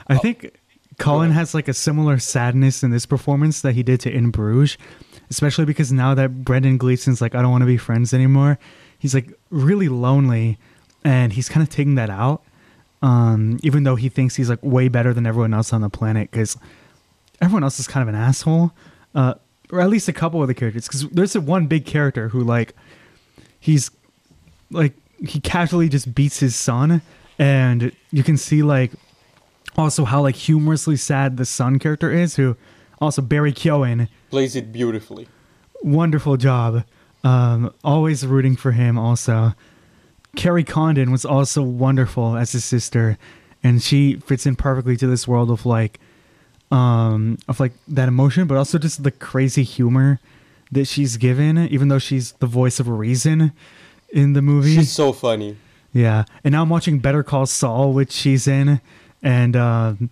I 0.08 0.16
oh. 0.16 0.20
think 0.20 0.57
Colin 1.00 1.32
has 1.32 1.54
like 1.54 1.68
a 1.68 1.74
similar 1.74 2.20
sadness 2.20 2.84
in 2.84 2.92
this 2.92 3.06
performance 3.06 3.62
that 3.62 3.74
he 3.74 3.84
did 3.84 4.00
to 4.02 4.12
In 4.12 4.32
Bruges, 4.32 4.78
especially 5.30 5.66
because 5.66 5.92
now 5.92 6.14
that 6.16 6.44
Brendan 6.44 6.78
Gleeson's 6.78 7.22
like, 7.22 7.36
I 7.36 7.42
don't 7.42 7.52
want 7.52 7.62
to 7.62 7.68
be 7.68 7.78
friends 7.78 8.14
anymore, 8.14 8.58
he's 8.98 9.14
like 9.14 9.32
really 9.50 9.90
lonely 9.90 10.58
and 11.04 11.34
he's 11.34 11.50
kind 11.50 11.66
of 11.66 11.70
taking 11.70 11.96
that 11.96 12.10
out. 12.10 12.44
Um, 13.04 13.60
even 13.62 13.84
though 13.84 13.96
he 13.96 14.10
thinks 14.10 14.36
he's 14.36 14.50
like 14.50 14.60
way 14.64 14.88
better 14.88 15.14
than 15.14 15.28
everyone 15.28 15.54
else 15.54 15.72
on 15.72 15.82
the 15.82 15.90
planet 15.90 16.32
because 16.32 16.58
everyone 17.40 17.64
else 17.64 17.80
is 17.80 17.88
kind 17.88 18.02
of 18.02 18.14
an 18.14 18.20
asshole. 18.20 18.72
Uh, 19.14 19.36
or 19.72 19.82
at 19.82 19.90
least 19.90 20.08
a 20.08 20.14
couple 20.14 20.42
of 20.42 20.48
the 20.48 20.54
characters 20.54 20.88
because 20.88 21.08
there's 21.10 21.36
a 21.36 21.42
one 21.42 21.68
big 21.68 21.86
character 21.86 22.30
who 22.30 22.42
like 22.42 22.74
he's 23.60 23.92
like 24.72 24.94
he 25.20 25.40
casually 25.40 25.90
just 25.90 26.14
beats 26.16 26.40
his 26.40 26.56
son 26.56 27.02
and 27.38 27.92
you 28.12 28.24
can 28.24 28.38
see 28.38 28.64
like 28.64 28.92
also 29.78 30.06
how 30.06 30.22
like 30.22 30.36
humorously 30.36 30.96
sad 30.96 31.38
the 31.38 31.46
son 31.46 31.78
character 31.80 32.12
is 32.12 32.36
who 32.36 32.56
also 33.00 33.22
barry 33.22 33.54
keoghan 33.54 34.08
Plays 34.30 34.56
it 34.56 34.72
beautifully. 34.72 35.28
wonderful 35.84 36.38
job 36.38 36.84
um 37.24 37.72
always 37.84 38.26
rooting 38.26 38.56
for 38.56 38.72
him 38.72 38.98
also 38.98 39.54
kerry 40.36 40.63
condon 40.63 41.12
was 41.12 41.26
also 41.26 41.62
wonderful 41.62 42.36
as 42.36 42.52
his 42.52 42.66
sister 42.66 43.18
and 43.63 43.82
she 43.84 44.16
fits 44.16 44.46
in 44.46 44.56
perfectly 44.56 44.96
to 44.98 45.08
this 45.08 45.28
world 45.28 45.50
of 45.52 45.66
like 45.66 46.00
um 46.72 47.38
of 47.48 47.60
like 47.60 47.74
that 47.88 48.08
emotion 48.08 48.46
but 48.48 48.58
also 48.58 48.78
just 48.78 49.04
the 49.04 49.12
crazy 49.12 49.63
humor 49.63 50.20
that 50.72 50.86
she's 50.86 51.18
given 51.18 51.58
even 51.58 51.88
though 51.88 52.00
she's 52.00 52.34
the 52.34 52.46
voice 52.48 52.80
of 52.80 52.88
reason 52.90 53.52
in 54.10 54.34
the 54.34 54.42
movie 54.42 54.76
She's 54.76 54.92
so 54.92 55.12
funny. 55.13 55.58
yeah, 55.94 56.24
and 56.44 56.52
now 56.54 56.62
I'm 56.62 56.70
watching 56.70 57.00
Better 57.00 57.24
Call 57.24 57.46
Saul, 57.46 57.92
which 57.92 58.12
she's 58.13 58.48
in, 58.48 58.80
and 59.24 59.56
um, 59.56 60.10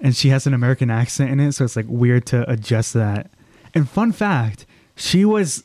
and 0.00 0.14
she 0.16 0.28
has 0.28 0.46
an 0.46 0.54
American 0.54 0.90
accent 0.90 1.30
in 1.30 1.40
it, 1.40 1.52
so 1.52 1.64
it's 1.64 1.76
like 1.76 1.86
weird 1.88 2.26
to 2.26 2.48
adjust 2.50 2.94
that. 2.94 3.30
And 3.74 3.88
fun 3.88 4.12
fact, 4.12 4.64
she 4.96 5.24
was 5.24 5.64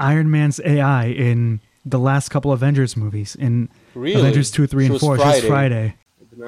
Iron 0.00 0.30
Man's 0.30 0.60
AI 0.64 1.06
in 1.06 1.60
the 1.84 1.98
last 1.98 2.28
couple 2.30 2.52
Avengers 2.52 2.96
movies 2.96 3.34
in 3.36 3.68
Really? 3.94 4.20
Avengers 4.20 4.50
two, 4.50 4.66
three, 4.66 4.84
She 4.84 4.86
and 4.86 4.92
was 4.94 5.02
four. 5.02 5.16
She 5.16 5.22
Friday. 5.22 5.40
was 5.40 5.48
Friday. 5.48 5.96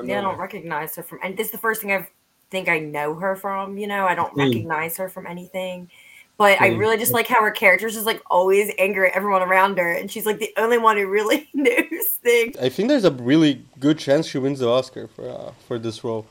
yeah 0.05 0.19
i 0.19 0.23
don't 0.23 0.39
recognize 0.39 0.97
her 0.97 1.03
from 1.03 1.19
and 1.23 1.37
this 1.37 1.47
is 1.49 1.53
the 1.53 1.59
first 1.59 1.83
thing 1.83 1.93
i 1.93 2.07
think 2.51 2.69
i 2.71 2.79
know 2.79 3.15
her 3.17 3.37
from 3.37 3.77
you 3.77 3.87
know 3.87 4.07
i 4.07 4.15
don't 4.15 4.35
Same. 4.35 4.49
recognize 4.49 4.97
her 4.97 5.09
from 5.11 5.27
anything 5.27 5.91
but 6.37 6.61
i 6.61 6.69
really 6.69 6.97
just 6.97 7.13
like 7.13 7.27
how 7.27 7.43
her 7.43 7.51
character 7.51 7.87
is 7.87 7.95
just 7.95 8.07
like 8.07 8.23
always 8.31 8.73
angry 8.79 9.09
at 9.09 9.17
everyone 9.17 9.43
around 9.43 9.79
her 9.79 9.93
and 9.93 10.11
she's 10.11 10.27
like 10.27 10.39
the 10.39 10.53
only 10.57 10.79
one 10.79 10.97
who 10.97 11.07
really 11.07 11.49
knows 11.55 12.07
things 12.23 12.57
I 12.61 12.69
think 12.69 12.89
there's 12.89 13.05
a 13.05 13.11
really 13.11 13.65
good 13.79 13.99
chance 13.99 14.27
she 14.27 14.39
wins 14.39 14.59
the 14.59 14.69
Oscar 14.69 15.09
for 15.09 15.29
uh, 15.29 15.53
for 15.67 15.79
this 15.79 16.03
role. 16.03 16.27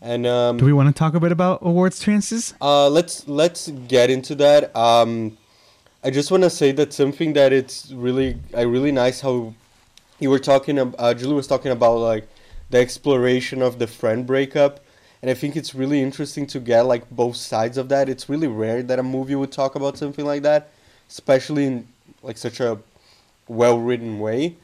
And 0.00 0.26
um, 0.26 0.58
Do 0.58 0.64
we 0.64 0.72
want 0.72 0.94
to 0.94 0.96
talk 0.96 1.14
a 1.14 1.20
bit 1.20 1.32
about 1.32 1.60
awards 1.62 1.98
chances? 1.98 2.54
Uh, 2.60 2.88
let's 2.88 3.26
let's 3.26 3.68
get 3.88 4.10
into 4.10 4.34
that. 4.36 4.74
Um, 4.76 5.36
I 6.04 6.10
just 6.10 6.30
want 6.30 6.44
to 6.44 6.50
say 6.50 6.70
that 6.72 6.92
something 6.92 7.32
that 7.32 7.52
it's 7.52 7.90
really 7.92 8.38
I 8.56 8.62
really 8.62 8.92
nice 8.92 9.20
how 9.20 9.54
you 10.20 10.30
were 10.30 10.38
talking. 10.38 10.78
Uh, 10.78 11.14
Julie 11.14 11.34
was 11.34 11.46
talking 11.46 11.72
about 11.72 11.96
like 11.98 12.28
the 12.70 12.78
exploration 12.78 13.62
of 13.62 13.78
the 13.78 13.86
friend 13.86 14.26
breakup, 14.26 14.80
and 15.22 15.30
I 15.30 15.34
think 15.34 15.56
it's 15.56 15.74
really 15.74 16.00
interesting 16.00 16.46
to 16.48 16.60
get 16.60 16.82
like 16.82 17.08
both 17.10 17.36
sides 17.36 17.76
of 17.76 17.88
that. 17.88 18.08
It's 18.08 18.28
really 18.28 18.46
rare 18.46 18.82
that 18.82 18.98
a 18.98 19.02
movie 19.02 19.34
would 19.34 19.52
talk 19.52 19.74
about 19.74 19.98
something 19.98 20.24
like 20.24 20.42
that, 20.42 20.70
especially 21.08 21.66
in 21.66 21.88
like 22.22 22.36
such 22.36 22.60
a 22.60 22.78
well 23.48 23.78
written 23.78 24.20
way. 24.20 24.56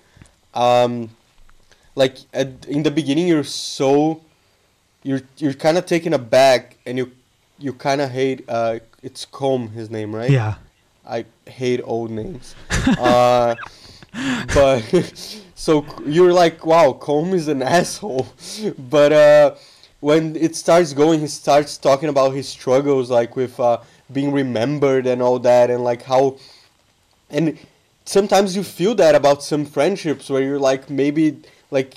Um, 0.54 1.10
like 1.94 2.18
at, 2.32 2.66
in 2.66 2.82
the 2.82 2.90
beginning, 2.90 3.28
you're 3.28 3.44
so 3.44 4.22
you're 5.02 5.22
you're 5.38 5.54
kind 5.54 5.76
of 5.78 5.86
taken 5.86 6.12
aback, 6.14 6.76
and 6.86 6.98
you 6.98 7.12
you 7.58 7.72
kind 7.72 8.00
of 8.00 8.10
hate. 8.10 8.44
Uh, 8.48 8.78
it's 9.02 9.26
Colm, 9.26 9.72
his 9.72 9.90
name, 9.90 10.14
right? 10.14 10.30
Yeah. 10.30 10.54
I 11.06 11.26
hate 11.46 11.80
old 11.84 12.10
names. 12.10 12.54
uh, 12.98 13.54
but 14.54 14.82
so 15.54 15.84
you're 16.06 16.32
like, 16.32 16.64
wow, 16.64 16.98
Colm 16.98 17.34
is 17.34 17.48
an 17.48 17.62
asshole. 17.76 18.26
But 18.78 19.12
uh, 19.12 19.54
when 20.04 20.36
it 20.36 20.54
starts 20.54 20.92
going, 20.92 21.20
he 21.20 21.26
starts 21.26 21.78
talking 21.78 22.10
about 22.10 22.34
his 22.34 22.46
struggles, 22.46 23.08
like 23.08 23.36
with 23.36 23.58
uh, 23.58 23.78
being 24.12 24.32
remembered 24.32 25.06
and 25.06 25.22
all 25.22 25.38
that, 25.38 25.70
and 25.70 25.82
like 25.82 26.02
how, 26.02 26.36
and 27.30 27.58
sometimes 28.04 28.54
you 28.54 28.62
feel 28.62 28.94
that 28.96 29.14
about 29.14 29.42
some 29.42 29.64
friendships 29.64 30.28
where 30.28 30.42
you're 30.42 30.58
like, 30.58 30.90
maybe 30.90 31.38
like 31.70 31.94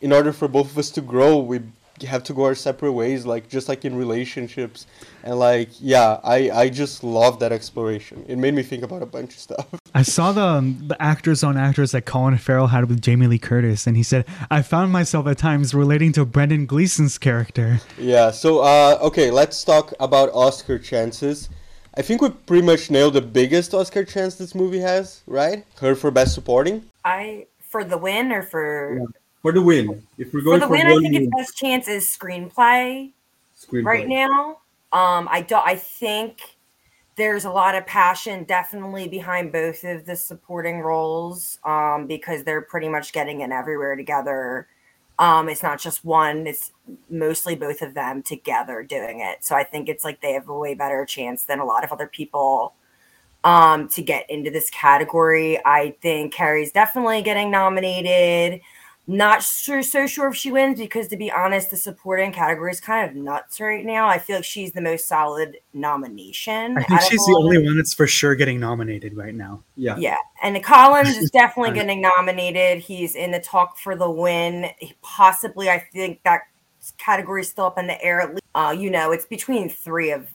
in 0.00 0.10
order 0.10 0.32
for 0.32 0.48
both 0.48 0.70
of 0.70 0.78
us 0.78 0.88
to 0.92 1.02
grow, 1.02 1.36
we 1.36 1.60
have 2.08 2.24
to 2.24 2.32
go 2.32 2.44
our 2.44 2.54
separate 2.54 2.92
ways, 2.92 3.26
like 3.26 3.50
just 3.50 3.68
like 3.68 3.84
in 3.84 3.94
relationships, 3.94 4.86
and 5.22 5.38
like 5.38 5.68
yeah, 5.80 6.18
I 6.24 6.50
I 6.62 6.70
just 6.70 7.04
love 7.04 7.40
that 7.40 7.52
exploration. 7.52 8.24
It 8.26 8.38
made 8.38 8.54
me 8.54 8.62
think 8.62 8.84
about 8.84 9.02
a 9.02 9.06
bunch 9.16 9.34
of 9.34 9.38
stuff. 9.38 9.79
I 9.94 10.02
saw 10.02 10.32
the 10.32 10.42
um, 10.42 10.88
the 10.88 11.00
actors 11.00 11.42
on 11.42 11.56
actors 11.56 11.92
that 11.92 12.02
Colin 12.02 12.36
Farrell 12.38 12.68
had 12.68 12.88
with 12.88 13.00
Jamie 13.00 13.26
Lee 13.26 13.38
Curtis, 13.38 13.86
and 13.86 13.96
he 13.96 14.02
said, 14.02 14.24
"I 14.50 14.62
found 14.62 14.92
myself 14.92 15.26
at 15.26 15.38
times 15.38 15.74
relating 15.74 16.12
to 16.12 16.24
Brendan 16.24 16.66
Gleeson's 16.66 17.18
character." 17.18 17.80
Yeah. 17.98 18.30
So 18.30 18.60
uh, 18.60 18.98
okay, 19.02 19.30
let's 19.30 19.64
talk 19.64 19.92
about 20.00 20.30
Oscar 20.32 20.78
chances. 20.78 21.48
I 21.96 22.02
think 22.02 22.22
we 22.22 22.30
pretty 22.30 22.64
much 22.64 22.90
nailed 22.90 23.14
the 23.14 23.20
biggest 23.20 23.74
Oscar 23.74 24.04
chance 24.04 24.36
this 24.36 24.54
movie 24.54 24.78
has, 24.78 25.22
right? 25.26 25.64
Her 25.80 25.94
for 25.94 26.10
Best 26.10 26.34
Supporting. 26.34 26.84
I 27.04 27.46
for 27.60 27.84
the 27.84 27.98
win 27.98 28.32
or 28.32 28.42
for 28.42 28.98
Yeah. 28.98 29.06
For 29.42 29.52
the 29.52 29.62
win. 29.62 30.06
If 30.18 30.34
we're 30.34 30.42
going 30.42 30.60
for 30.60 30.66
the 30.66 30.68
for, 30.68 30.72
win, 30.72 30.86
I 30.86 30.92
one 30.92 31.02
think 31.02 31.14
its 31.14 31.34
best 31.34 31.56
chance 31.56 31.88
is 31.88 32.04
screenplay. 32.04 33.12
screenplay. 33.58 33.84
right 33.84 34.08
now. 34.08 34.58
Um, 34.92 35.28
I 35.30 35.40
don't. 35.46 35.66
I 35.66 35.76
think 35.76 36.40
there's 37.20 37.44
a 37.44 37.50
lot 37.50 37.74
of 37.74 37.86
passion 37.86 38.44
definitely 38.44 39.06
behind 39.06 39.52
both 39.52 39.84
of 39.84 40.06
the 40.06 40.16
supporting 40.16 40.80
roles 40.80 41.58
um, 41.64 42.06
because 42.06 42.44
they're 42.44 42.62
pretty 42.62 42.88
much 42.88 43.12
getting 43.12 43.42
in 43.42 43.52
everywhere 43.52 43.94
together. 43.94 44.66
Um, 45.18 45.50
it's 45.50 45.62
not 45.62 45.78
just 45.78 46.02
one; 46.02 46.46
it's 46.46 46.72
mostly 47.10 47.54
both 47.54 47.82
of 47.82 47.92
them 47.92 48.22
together 48.22 48.82
doing 48.82 49.20
it. 49.20 49.44
So 49.44 49.54
I 49.54 49.64
think 49.64 49.90
it's 49.90 50.02
like 50.02 50.22
they 50.22 50.32
have 50.32 50.48
a 50.48 50.58
way 50.58 50.72
better 50.72 51.04
chance 51.04 51.44
than 51.44 51.58
a 51.58 51.64
lot 51.66 51.84
of 51.84 51.92
other 51.92 52.06
people 52.06 52.72
um, 53.44 53.86
to 53.90 54.00
get 54.00 54.28
into 54.30 54.50
this 54.50 54.70
category. 54.70 55.60
I 55.66 55.96
think 56.00 56.32
Kerry's 56.32 56.72
definitely 56.72 57.20
getting 57.20 57.50
nominated. 57.50 58.62
Not 59.10 59.42
sure, 59.42 59.82
so 59.82 60.06
sure 60.06 60.28
if 60.28 60.36
she 60.36 60.52
wins 60.52 60.78
because, 60.78 61.08
to 61.08 61.16
be 61.16 61.32
honest, 61.32 61.70
the 61.70 61.76
supporting 61.76 62.30
category 62.30 62.70
is 62.70 62.80
kind 62.80 63.10
of 63.10 63.16
nuts 63.16 63.60
right 63.60 63.84
now. 63.84 64.06
I 64.06 64.18
feel 64.18 64.36
like 64.36 64.44
she's 64.44 64.70
the 64.70 64.80
most 64.80 65.08
solid 65.08 65.56
nomination. 65.74 66.78
I 66.78 66.84
think 66.84 67.00
she's 67.00 67.24
the 67.26 67.34
only 67.36 67.58
one 67.58 67.76
that's 67.76 67.92
for 67.92 68.06
sure 68.06 68.36
getting 68.36 68.60
nominated 68.60 69.16
right 69.16 69.34
now. 69.34 69.64
Yeah. 69.74 69.96
Yeah, 69.98 70.18
and 70.44 70.62
Colin's 70.62 71.16
is 71.16 71.28
definitely 71.32 71.74
getting 71.74 72.00
nominated. 72.00 72.78
He's 72.78 73.16
in 73.16 73.32
the 73.32 73.40
talk 73.40 73.78
for 73.78 73.96
the 73.96 74.08
win. 74.08 74.70
He 74.78 74.94
possibly, 75.02 75.68
I 75.68 75.80
think 75.92 76.22
that 76.22 76.42
category 76.98 77.40
is 77.40 77.48
still 77.48 77.66
up 77.66 77.78
in 77.78 77.88
the 77.88 78.00
air. 78.00 78.20
At 78.20 78.30
least, 78.30 78.44
uh, 78.54 78.76
you 78.78 78.90
know, 78.90 79.10
it's 79.10 79.26
between 79.26 79.68
three 79.68 80.12
of 80.12 80.28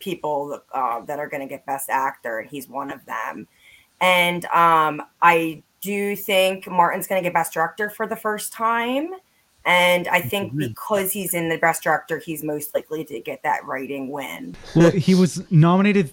people 0.00 0.60
uh, 0.72 1.00
that 1.06 1.18
are 1.18 1.28
going 1.28 1.40
to 1.40 1.48
get 1.48 1.64
Best 1.64 1.88
Actor, 1.88 2.40
and 2.40 2.50
he's 2.50 2.68
one 2.68 2.90
of 2.90 3.02
them. 3.06 3.48
And 4.02 4.44
um, 4.46 5.02
I 5.22 5.62
do 5.80 5.92
you 5.92 6.16
think 6.16 6.68
Martin's 6.68 7.06
going 7.06 7.22
to 7.22 7.26
get 7.26 7.34
Best 7.34 7.52
Director 7.52 7.90
for 7.90 8.06
the 8.06 8.16
first 8.16 8.52
time. 8.52 9.10
And 9.64 10.08
I 10.08 10.20
think 10.20 10.56
because 10.56 11.12
he's 11.12 11.34
in 11.34 11.48
the 11.48 11.58
Best 11.58 11.82
Director, 11.82 12.18
he's 12.18 12.42
most 12.42 12.74
likely 12.74 13.04
to 13.04 13.20
get 13.20 13.42
that 13.42 13.64
writing 13.66 14.10
win. 14.10 14.56
Well, 14.74 14.92
he 14.92 15.14
was 15.14 15.50
nominated 15.50 16.10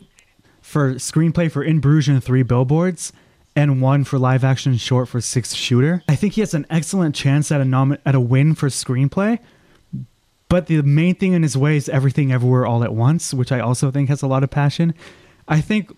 for 0.62 0.96
screenplay 0.96 1.50
for 1.50 1.64
In 1.64 1.80
Bruges 1.80 2.10
and 2.10 2.24
Three 2.24 2.44
Billboards, 2.44 3.14
and 3.56 3.82
one 3.82 4.04
for 4.04 4.20
live 4.20 4.44
action 4.44 4.76
short 4.76 5.08
for 5.08 5.22
Six 5.22 5.54
Shooter. 5.54 6.04
I 6.10 6.16
think 6.16 6.34
he 6.34 6.42
has 6.42 6.54
an 6.54 6.66
excellent 6.70 7.16
chance 7.16 7.52
at 7.52 7.62
a 7.62 7.66
nom- 7.66 7.98
at 8.06 8.16
a 8.16 8.20
win 8.20 8.56
for 8.56 8.68
screenplay. 8.68 9.40
But 10.50 10.68
the 10.68 10.82
main 10.82 11.16
thing 11.16 11.34
in 11.34 11.44
his 11.44 11.56
way 11.56 11.78
is 11.78 11.88
Everything 11.88 12.32
Everywhere 12.32 12.66
All 12.66 12.84
at 12.84 12.94
Once, 12.94 13.34
which 13.34 13.52
I 13.52 13.60
also 13.60 13.90
think 13.90 14.10
has 14.10 14.22
a 14.22 14.28
lot 14.28 14.44
of 14.44 14.50
passion. 14.50 14.94
I 15.48 15.62
think 15.62 15.92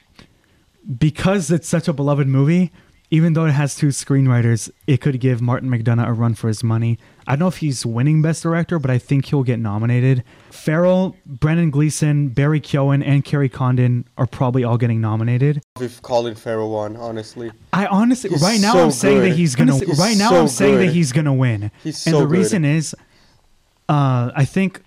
because 0.97 1.49
it's 1.49 1.67
such 1.67 1.88
a 1.88 1.93
beloved 1.93 2.27
movie, 2.27 2.71
even 3.10 3.34
though 3.34 3.46
it 3.46 3.52
has 3.52 3.76
two 3.76 3.88
screenwriters, 3.88 4.70
it 4.86 5.00
could 5.00 5.20
give 5.20 5.41
Martin 5.41 5.70
McDonagh 5.70 6.08
a 6.08 6.13
run 6.13 6.34
for 6.34 6.50
his 6.50 6.62
money. 6.63 7.00
I 7.26 7.32
don't 7.32 7.39
know 7.39 7.48
if 7.48 7.58
he's 7.58 7.86
winning 7.86 8.22
Best 8.22 8.43
Director, 8.43 8.80
but 8.80 8.91
I 8.91 8.98
think 8.98 9.28
he'll 9.28 9.43
get 9.43 9.60
nominated. 9.60 10.24
Farrell, 10.50 11.15
Brendan 11.26 11.70
Gleeson, 11.70 12.30
Barry 12.30 12.60
Keoghan, 12.60 13.06
and 13.06 13.24
Kerry 13.24 13.48
Condon 13.48 14.06
are 14.17 14.28
probably 14.28 14.65
all 14.65 14.78
getting 14.78 15.00
nominated. 15.00 15.62
If 15.80 16.02
Colin 16.02 16.36
Farrell 16.36 16.70
won, 16.70 16.98
honestly, 16.98 17.52
I 17.72 17.86
honestly, 17.86 18.30
He's 18.32 18.41
right 18.41 18.60
now, 18.60 18.74
so 18.74 18.84
I'm 18.84 18.91
saying 18.91 19.22
that 19.22 19.36
he's 19.36 19.56
gonna. 19.56 19.78
He's 19.78 19.98
right 19.98 20.17
now, 20.17 20.30
so 20.32 20.41
I'm 20.41 20.48
saying 20.50 20.78
that 20.80 20.91
he's 20.91 21.13
gonna 21.13 21.34
win. 21.34 21.72
He's 21.84 21.98
so 21.98 22.12
and 22.12 22.20
the 22.22 22.26
good. 22.26 22.38
reason 22.38 22.65
is, 22.65 22.93
uh, 23.88 24.32
I 24.36 24.43
think 24.43 24.84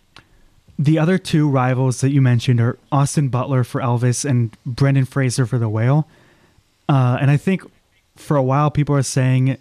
the 0.79 0.99
other 0.99 1.17
two 1.19 1.49
rivals 1.49 2.01
that 2.03 2.11
you 2.11 2.21
mentioned 2.21 2.61
are 2.61 2.79
Austin 2.93 3.29
Butler 3.29 3.65
for 3.65 3.81
Elvis 3.81 4.29
and 4.29 4.57
Brendan 4.67 5.05
Fraser 5.07 5.47
for 5.47 5.59
The 5.59 5.69
Whale. 5.69 6.07
Uh, 6.89 7.19
and 7.21 7.31
I 7.31 7.37
think 7.37 7.63
for 8.21 8.37
a 8.37 8.43
while 8.43 8.71
people 8.71 8.95
are 8.95 9.03
saying 9.03 9.57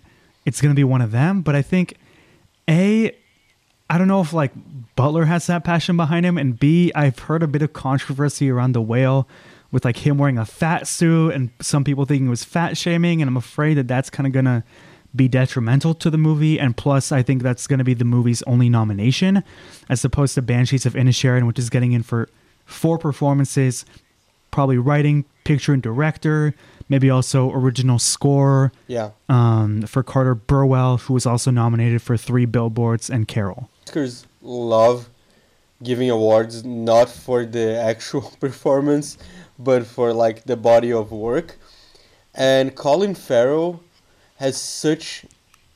it's 0.45 0.61
gonna 0.61 0.73
be 0.73 0.83
one 0.83 1.01
of 1.01 1.11
them, 1.11 1.41
but 1.41 1.55
I 1.55 1.61
think 1.61 1.95
a 2.69 3.15
I 3.89 3.97
don't 3.97 4.07
know 4.07 4.21
if 4.21 4.33
like 4.33 4.51
Butler 4.95 5.25
has 5.25 5.47
that 5.47 5.63
passion 5.63 5.97
behind 5.97 6.25
him, 6.25 6.37
and 6.37 6.59
B, 6.59 6.91
I've 6.93 7.17
heard 7.17 7.41
a 7.41 7.47
bit 7.47 7.61
of 7.61 7.73
controversy 7.73 8.49
around 8.49 8.73
the 8.73 8.81
whale 8.81 9.27
with 9.71 9.85
like 9.85 9.97
him 9.97 10.17
wearing 10.17 10.37
a 10.37 10.45
fat 10.45 10.87
suit, 10.87 11.33
and 11.33 11.49
some 11.61 11.83
people 11.83 12.05
thinking 12.05 12.27
it 12.27 12.29
was 12.29 12.43
fat 12.43 12.77
shaming, 12.77 13.21
and 13.21 13.29
I'm 13.29 13.37
afraid 13.37 13.75
that 13.75 13.87
that's 13.87 14.09
kind 14.09 14.27
of 14.27 14.33
gonna 14.33 14.63
be 15.15 15.27
detrimental 15.27 15.95
to 15.95 16.09
the 16.11 16.17
movie. 16.17 16.59
And 16.59 16.77
plus, 16.77 17.11
I 17.11 17.23
think 17.23 17.41
that's 17.41 17.65
gonna 17.65 17.83
be 17.83 17.95
the 17.95 18.05
movie's 18.05 18.43
only 18.43 18.69
nomination, 18.69 19.43
as 19.89 20.05
opposed 20.05 20.35
to 20.35 20.41
Banshees 20.43 20.85
of 20.85 20.93
Inisherin, 20.93 21.47
which 21.47 21.57
is 21.57 21.69
getting 21.69 21.93
in 21.93 22.03
for 22.03 22.29
four 22.65 22.99
performances, 22.99 23.85
probably 24.51 24.77
writing, 24.77 25.25
picture, 25.43 25.73
and 25.73 25.81
director, 25.81 26.53
maybe 26.89 27.09
also 27.09 27.51
original 27.51 27.99
score 27.99 28.71
yeah. 28.87 29.11
um, 29.29 29.83
for 29.83 30.03
Carter 30.03 30.35
Burwell, 30.35 30.97
who 30.97 31.13
was 31.13 31.25
also 31.25 31.51
nominated 31.51 32.01
for 32.01 32.17
three 32.17 32.45
billboards 32.45 33.09
and 33.09 33.27
Carol. 33.27 33.69
Oscars 33.85 34.25
love 34.41 35.09
giving 35.81 36.09
awards 36.09 36.65
not 36.65 37.09
for 37.09 37.45
the 37.45 37.79
actual 37.79 38.33
performance, 38.39 39.17
but 39.57 39.85
for 39.85 40.13
like 40.13 40.43
the 40.43 40.57
body 40.57 40.91
of 40.91 41.11
work. 41.11 41.57
And 42.33 42.75
Colin 42.75 43.15
Farrell 43.15 43.81
has 44.37 44.59
such 44.59 45.25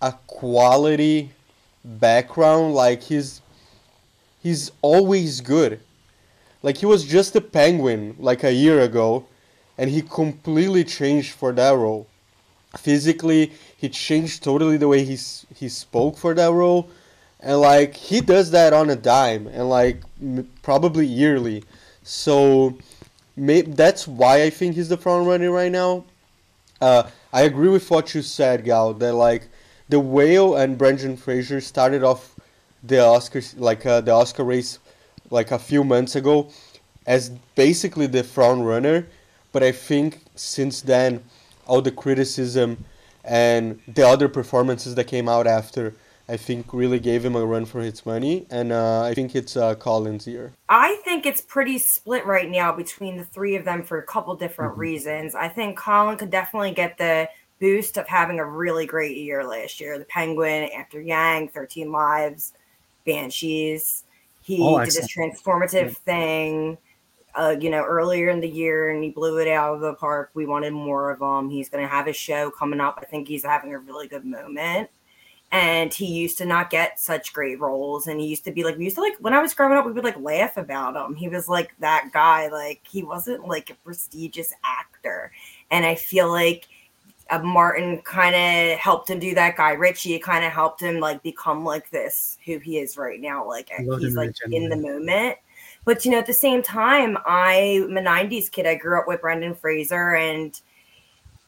a 0.02 0.13
quality 0.28 1.32
background. 1.84 2.73
Like 2.73 3.04
he's 3.04 3.41
he's 4.41 4.71
always 4.82 5.41
good. 5.41 5.80
Like 6.62 6.78
he 6.78 6.86
was 6.86 7.04
just 7.04 7.36
a 7.36 7.41
penguin 7.41 8.15
like 8.19 8.43
a 8.43 8.54
year 8.54 8.80
ago, 8.80 9.26
and 9.77 9.89
he 9.89 10.01
completely 10.01 10.83
changed 10.83 11.31
for 11.33 11.51
that 11.53 11.71
role. 11.71 12.07
Physically, 12.77 13.51
he 13.77 13.89
changed 13.89 14.43
totally 14.43 14.77
the 14.77 14.88
way 14.88 15.03
he 15.03 15.17
he 15.55 15.69
spoke 15.69 16.17
for 16.17 16.33
that 16.33 16.51
role. 16.51 16.89
And 17.39 17.59
like 17.59 17.95
he 17.95 18.21
does 18.21 18.51
that 18.51 18.73
on 18.73 18.89
a 18.89 18.95
dime 18.95 19.47
and 19.47 19.69
like 19.69 20.01
probably 20.62 21.05
yearly. 21.05 21.63
So 22.03 22.77
may- 23.36 23.62
that's 23.62 24.07
why 24.07 24.43
i 24.43 24.49
think 24.49 24.75
he's 24.75 24.89
the 24.89 24.97
front 24.97 25.27
runner 25.27 25.51
right 25.51 25.71
now. 25.71 26.05
Uh, 26.81 27.09
i 27.31 27.43
agree 27.43 27.69
with 27.69 27.89
what 27.89 28.13
you 28.13 28.21
said 28.21 28.65
gal 28.65 28.93
that 28.93 29.13
like 29.13 29.47
the 29.89 29.99
whale 29.99 30.55
and 30.55 30.77
brendan 30.77 31.15
fraser 31.15 31.62
started 31.62 32.03
off 32.03 32.36
the 32.83 32.95
oscars 32.95 33.57
like 33.57 33.86
uh, 33.86 34.01
the 34.01 34.12
oscar 34.12 34.43
race 34.43 34.79
like 35.29 35.51
a 35.51 35.59
few 35.59 35.83
months 35.83 36.15
ago 36.15 36.49
as 37.05 37.29
basically 37.55 38.05
the 38.07 38.23
front 38.23 38.63
runner 38.63 39.07
but 39.53 39.63
i 39.63 39.71
think 39.71 40.19
since 40.35 40.81
then 40.81 41.23
all 41.65 41.81
the 41.81 41.91
criticism 41.91 42.83
and 43.23 43.79
the 43.87 44.05
other 44.05 44.27
performances 44.27 44.95
that 44.95 45.05
came 45.05 45.29
out 45.29 45.47
after 45.47 45.93
I 46.27 46.37
think 46.37 46.73
really 46.73 46.99
gave 46.99 47.25
him 47.25 47.35
a 47.35 47.45
run 47.45 47.65
for 47.65 47.81
his 47.81 48.05
money, 48.05 48.45
and 48.49 48.71
uh, 48.71 49.03
I 49.03 49.13
think 49.13 49.35
it's 49.35 49.57
uh, 49.57 49.75
Colin's 49.75 50.25
year. 50.25 50.53
I 50.69 50.95
think 51.03 51.25
it's 51.25 51.41
pretty 51.41 51.77
split 51.77 52.25
right 52.25 52.49
now 52.49 52.71
between 52.71 53.17
the 53.17 53.25
three 53.25 53.57
of 53.57 53.65
them 53.65 53.83
for 53.83 53.97
a 53.97 54.03
couple 54.03 54.33
different 54.35 54.77
reasons. 54.77 55.35
I 55.35 55.49
think 55.49 55.77
Colin 55.77 56.17
could 56.17 56.29
definitely 56.29 56.71
get 56.71 56.97
the 56.97 57.27
boost 57.59 57.97
of 57.97 58.07
having 58.07 58.39
a 58.39 58.45
really 58.45 58.85
great 58.85 59.17
year 59.17 59.43
last 59.43 59.81
year. 59.81 59.99
The 59.99 60.05
Penguin, 60.05 60.69
After 60.75 61.01
Yang, 61.01 61.49
13 61.49 61.91
Lives, 61.91 62.53
Banshees. 63.05 64.03
He 64.43 64.61
All 64.61 64.79
did 64.79 64.87
this 64.87 65.03
excellent. 65.03 65.35
transformative 65.35 65.97
thing, 65.97 66.77
uh, 67.36 67.56
you 67.60 67.69
know, 67.69 67.84
earlier 67.84 68.30
in 68.30 68.39
the 68.39 68.50
year, 68.50 68.89
and 68.89 69.04
he 69.04 69.10
blew 69.10 69.39
it 69.39 69.48
out 69.48 69.76
of 69.76 69.82
the 69.82 69.93
park. 69.96 70.32
We 70.34 70.46
wanted 70.46 70.72
more 70.72 71.12
of 71.12 71.22
him. 71.22 71.50
He's 71.50 71.69
going 71.69 71.84
to 71.84 71.89
have 71.89 72.08
a 72.08 72.13
show 72.13 72.52
coming 72.52 72.80
up. 72.80 73.00
I 73.02 73.06
think 73.06 73.28
he's 73.28 73.43
having 73.43 73.74
a 73.74 73.80
really 73.80 74.08
good 74.08 74.26
moment 74.26 74.89
and 75.54 75.93
he 75.93 76.08
used 76.08 76.39
to 76.39 76.46
not 76.46 76.72
get 76.72 77.00
such 77.00 77.32
great 77.32 77.60
roles 77.60 78.08
and 78.08 78.19
he 78.19 78.26
used 78.26 78.43
to 78.43 78.52
be 78.52 78.63
like 78.63 78.76
we 78.76 78.86
used 78.86 78.96
to 78.96 79.02
like 79.02 79.15
when 79.19 79.34
i 79.34 79.41
was 79.41 79.54
growing 79.54 79.78
up 79.78 79.86
we 79.86 79.91
would 79.91 80.04
like 80.04 80.19
laugh 80.19 80.58
about 80.58 80.96
him 80.96 81.15
he 81.15 81.30
was 81.30 81.48
like 81.48 81.74
that 81.80 82.10
guy 82.12 82.48
like 82.48 82.82
he 82.89 83.04
wasn't 83.04 83.48
like 83.48 83.69
a 83.69 83.76
prestigious 83.76 84.52
actor 84.65 85.32
and 85.72 85.86
i 85.86 85.93
feel 85.93 86.30
like 86.30 86.67
uh, 87.30 87.39
martin 87.39 88.02
kind 88.02 88.36
of 88.36 88.78
helped 88.80 89.10
him 89.10 89.19
do 89.19 89.36
that 89.36 89.56
guy 89.56 89.72
ritchie 89.72 90.17
kind 90.17 90.43
of 90.43 90.52
helped 90.52 90.82
him 90.82 91.00
like 91.00 91.22
become 91.22 91.63
like 91.63 91.89
this 91.91 92.38
who 92.46 92.58
he 92.58 92.80
is 92.80 92.98
right 92.98 93.22
now 93.22 93.48
like 93.48 93.69
he's 94.00 94.15
like 94.15 94.36
in 94.52 94.69
the 94.69 94.76
moment 94.76 95.38
but 95.86 96.06
you 96.06 96.12
know 96.12 96.19
at 96.19 96.28
the 96.28 96.34
same 96.34 96.62
time 96.62 97.17
i'm 97.26 97.98
a 97.98 98.02
90s 98.02 98.52
kid 98.52 98.65
i 98.65 98.76
grew 98.76 99.00
up 99.00 99.08
with 99.08 99.22
brendan 99.22 99.56
fraser 99.56 100.15
and 100.15 100.62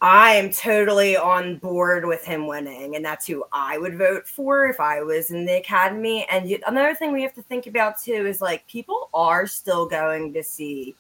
I 0.02 0.34
am 0.34 0.52
totally 0.52 1.16
on 1.16 1.58
board 1.58 2.06
with 2.06 2.24
him 2.24 2.48
winning, 2.48 2.96
and 2.96 3.04
that's 3.04 3.26
who 3.26 3.46
I 3.52 3.78
would 3.78 3.98
vote 3.98 4.28
for 4.28 4.68
if 4.68 4.80
I 4.80 5.02
was 5.02 5.32
in 5.32 5.46
the 5.46 5.58
academy. 5.58 6.28
And 6.30 6.48
another 6.68 6.94
thing 6.94 7.14
we 7.14 7.24
have 7.24 7.34
to 7.34 7.42
think 7.42 7.66
about 7.66 8.02
too 8.02 8.12
is 8.28 8.42
like 8.42 8.68
people 8.68 9.10
are 9.14 9.48
still 9.48 9.88
going 9.88 10.34
to 10.34 10.44
see 10.44 10.96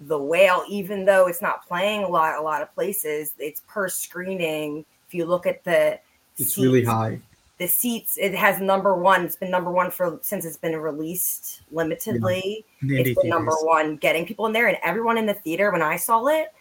the 0.00 0.18
whale, 0.18 0.62
even 0.68 1.04
though 1.04 1.26
it's 1.26 1.42
not 1.42 1.66
playing 1.66 2.04
a 2.04 2.08
lot, 2.08 2.38
a 2.38 2.40
lot 2.40 2.62
of 2.62 2.72
places. 2.74 3.34
It's 3.38 3.62
per 3.66 3.88
screening. 3.88 4.84
If 5.08 5.14
you 5.14 5.26
look 5.26 5.46
at 5.46 5.64
the, 5.64 5.98
It's 6.38 6.56
really 6.56 6.84
high. 6.84 7.20
The 7.58 7.66
seats 7.66 8.18
it 8.18 8.34
has 8.34 8.60
number 8.60 8.94
one. 8.94 9.24
It's 9.24 9.36
been 9.36 9.50
number 9.50 9.70
one 9.70 9.90
for 9.90 10.18
since 10.22 10.44
it's 10.44 10.56
been 10.56 10.76
released 10.76 11.62
limitedly. 11.72 12.64
The 12.82 12.96
It's 13.00 13.20
been 13.20 13.30
number 13.30 13.52
one, 13.62 13.96
getting 13.96 14.26
people 14.26 14.46
in 14.46 14.52
there, 14.52 14.68
and 14.68 14.78
everyone 14.82 15.16
in 15.16 15.26
the 15.26 15.34
theater 15.34 15.70
when 15.72 15.82
I 15.82 15.96
saw 15.96 16.26
it. 16.26 16.52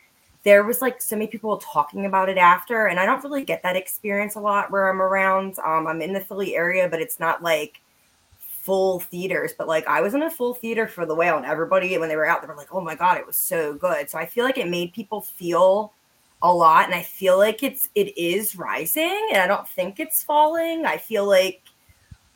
There 0.43 0.63
was 0.63 0.81
like 0.81 1.01
so 1.01 1.15
many 1.15 1.27
people 1.27 1.57
talking 1.57 2.05
about 2.05 2.29
it 2.29 2.37
after, 2.37 2.85
and 2.87 2.99
I 2.99 3.05
don't 3.05 3.23
really 3.23 3.43
get 3.43 3.63
that 3.63 3.75
experience 3.75 4.35
a 4.35 4.39
lot 4.39 4.71
where 4.71 4.89
I'm 4.89 5.01
around. 5.01 5.57
Um, 5.59 5.87
I'm 5.87 6.01
in 6.01 6.13
the 6.13 6.19
Philly 6.19 6.55
area, 6.55 6.87
but 6.87 7.01
it's 7.01 7.19
not 7.19 7.41
like 7.41 7.81
full 8.37 8.99
theaters, 8.99 9.53
but 9.57 9.67
like 9.67 9.87
I 9.87 10.01
was 10.01 10.13
in 10.13 10.23
a 10.23 10.31
full 10.31 10.53
theater 10.53 10.87
for 10.87 11.05
the 11.05 11.15
whale, 11.15 11.37
and 11.37 11.45
everybody 11.45 11.97
when 11.97 12.09
they 12.09 12.15
were 12.15 12.27
out, 12.27 12.41
they 12.41 12.47
were 12.47 12.55
like, 12.55 12.73
"Oh 12.73 12.81
my 12.81 12.95
god, 12.95 13.17
it 13.17 13.27
was 13.27 13.35
so 13.35 13.73
good." 13.73 14.09
So 14.09 14.17
I 14.17 14.25
feel 14.25 14.45
like 14.45 14.57
it 14.57 14.69
made 14.69 14.93
people 14.93 15.21
feel 15.21 15.93
a 16.41 16.53
lot, 16.53 16.85
and 16.85 16.93
I 16.93 17.01
feel 17.01 17.37
like 17.37 17.63
it's 17.63 17.89
it 17.95 18.17
is 18.17 18.55
rising, 18.55 19.29
and 19.31 19.41
I 19.41 19.47
don't 19.47 19.67
think 19.67 19.99
it's 19.99 20.23
falling. 20.23 20.85
I 20.85 20.97
feel 20.97 21.25
like 21.27 21.63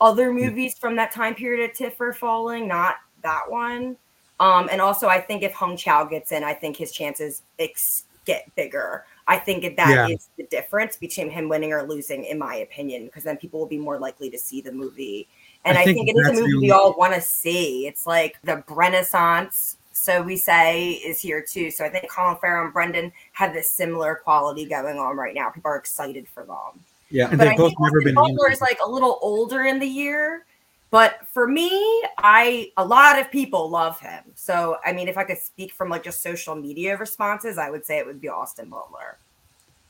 other 0.01 0.33
movies 0.33 0.77
from 0.77 0.95
that 0.95 1.12
time 1.12 1.35
period 1.35 1.69
at 1.69 1.75
TIFF 1.75 1.99
are 1.99 2.13
falling, 2.13 2.67
not 2.67 2.95
that 3.21 3.49
one. 3.49 3.97
Um, 4.39 4.69
and 4.71 4.79
also, 4.79 5.07
I 5.09 5.19
think 5.19 5.43
if 5.43 5.53
Hong 5.53 5.75
Chau 5.75 6.05
gets 6.05 6.31
in, 6.31 6.43
I 6.43 6.53
think 6.53 6.77
his 6.77 6.93
chances 6.93 7.43
ex- 7.59 8.05
get 8.25 8.53
bigger. 8.55 9.05
I 9.27 9.38
think 9.38 9.63
that 9.63 9.75
that 9.75 10.09
is 10.09 10.29
Yeah. 10.38 10.43
the 10.43 10.49
difference 10.49 10.95
between 10.95 11.29
him 11.29 11.49
winning 11.49 11.73
or 11.73 11.83
losing, 11.83 12.23
in 12.23 12.39
my 12.39 12.55
opinion, 12.55 13.05
because 13.05 13.23
then 13.23 13.35
people 13.35 13.59
will 13.59 13.67
be 13.67 13.77
more 13.77 13.99
likely 13.99 14.29
to 14.29 14.38
see 14.38 14.62
the 14.62 14.71
movie. 14.71 15.27
And 15.65 15.77
I 15.77 15.81
I, 15.81 15.83
think 15.83 16.07
think, 16.07 16.09
it 16.17 16.21
is 16.21 16.39
a 16.39 16.41
movie 16.41 16.55
we 16.55 16.71
all 16.71 16.95
want 16.97 17.13
to 17.13 17.21
see. 17.21 17.85
It's 17.85 18.07
like 18.07 18.38
the 18.43 18.63
Renaissance, 18.69 19.75
so 20.09 20.23
we 20.23 20.37
say, 20.37 20.93
is 20.93 21.21
here 21.21 21.45
too. 21.47 21.69
So 21.69 21.85
I 21.85 21.89
think 21.89 22.09
Colin 22.09 22.35
Farrell 22.37 22.65
and 22.65 22.73
Brendan 22.73 23.11
have 23.33 23.53
this 23.53 23.69
similar 23.69 24.15
quality 24.15 24.65
going 24.65 24.97
on 24.97 25.15
right 25.15 25.35
now. 25.35 25.49
People 25.51 25.69
are 25.69 25.77
excited 25.77 26.27
for 26.27 26.43
them. 26.45 26.83
Yeah. 27.11 27.29
And 27.29 27.37
But 27.37 27.43
they've 27.43 27.53
I 27.53 27.57
both 27.57 27.69
think 27.69 27.79
never 27.79 27.97
Austin 27.99 28.15
been. 28.15 28.15
Butler 28.15 28.51
is 28.51 28.59
like 28.59 28.79
a 28.83 28.89
little 28.89 29.19
older 29.21 29.65
in 29.65 29.77
the 29.77 29.87
year. 29.87 30.45
But 30.89 31.27
for 31.31 31.47
me, 31.47 31.69
I 32.17 32.71
a 32.77 32.83
lot 32.83 33.19
of 33.19 33.29
people 33.29 33.69
love 33.69 33.99
him. 33.99 34.23
So 34.33 34.77
I 34.83 34.93
mean, 34.93 35.07
if 35.07 35.15
I 35.15 35.23
could 35.23 35.37
speak 35.37 35.73
from 35.73 35.89
like 35.89 36.03
just 36.03 36.23
social 36.23 36.55
media 36.55 36.97
responses, 36.97 37.59
I 37.59 37.69
would 37.69 37.85
say 37.85 37.99
it 37.99 38.07
would 38.07 38.19
be 38.19 38.29
Austin 38.29 38.69
Butler. 38.69 39.17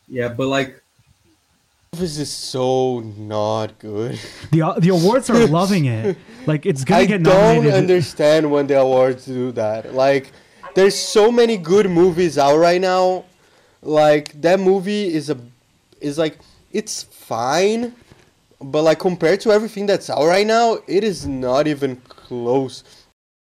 Yeah, 0.10 0.28
but 0.28 0.48
like 0.48 0.84
This 1.92 2.18
is 2.18 2.32
so 2.32 3.00
not 3.00 3.80
good. 3.80 4.20
The 4.52 4.62
uh, 4.62 4.80
the 4.80 4.90
awards 4.90 5.30
are 5.30 5.48
loving 5.60 5.86
it. 5.86 6.18
Like 6.46 6.66
it's 6.66 6.84
gonna 6.84 7.02
I 7.02 7.06
get 7.06 7.22
nominated. 7.22 7.66
I 7.66 7.70
don't 7.72 7.80
understand 7.82 8.52
when 8.52 8.68
the 8.68 8.80
awards 8.80 9.26
do 9.26 9.52
that. 9.54 9.94
Like, 9.94 10.32
there's 10.76 10.96
so 10.98 11.32
many 11.32 11.58
good 11.58 11.90
movies 11.90 12.38
out 12.38 12.58
right 12.58 12.80
now. 12.80 13.26
Like 13.82 14.40
that 14.42 14.60
movie 14.60 15.14
is 15.14 15.30
a 15.30 15.38
is 16.00 16.18
like 16.18 16.38
it's 16.72 17.04
fine, 17.04 17.96
but 18.62 18.84
like 18.84 19.00
compared 19.00 19.42
to 19.42 19.52
everything 19.52 19.86
that's 19.86 20.10
out 20.10 20.26
right 20.26 20.46
now, 20.48 20.78
it 20.88 21.04
is 21.04 21.26
not 21.28 21.68
even 21.68 21.96
close. 22.08 22.84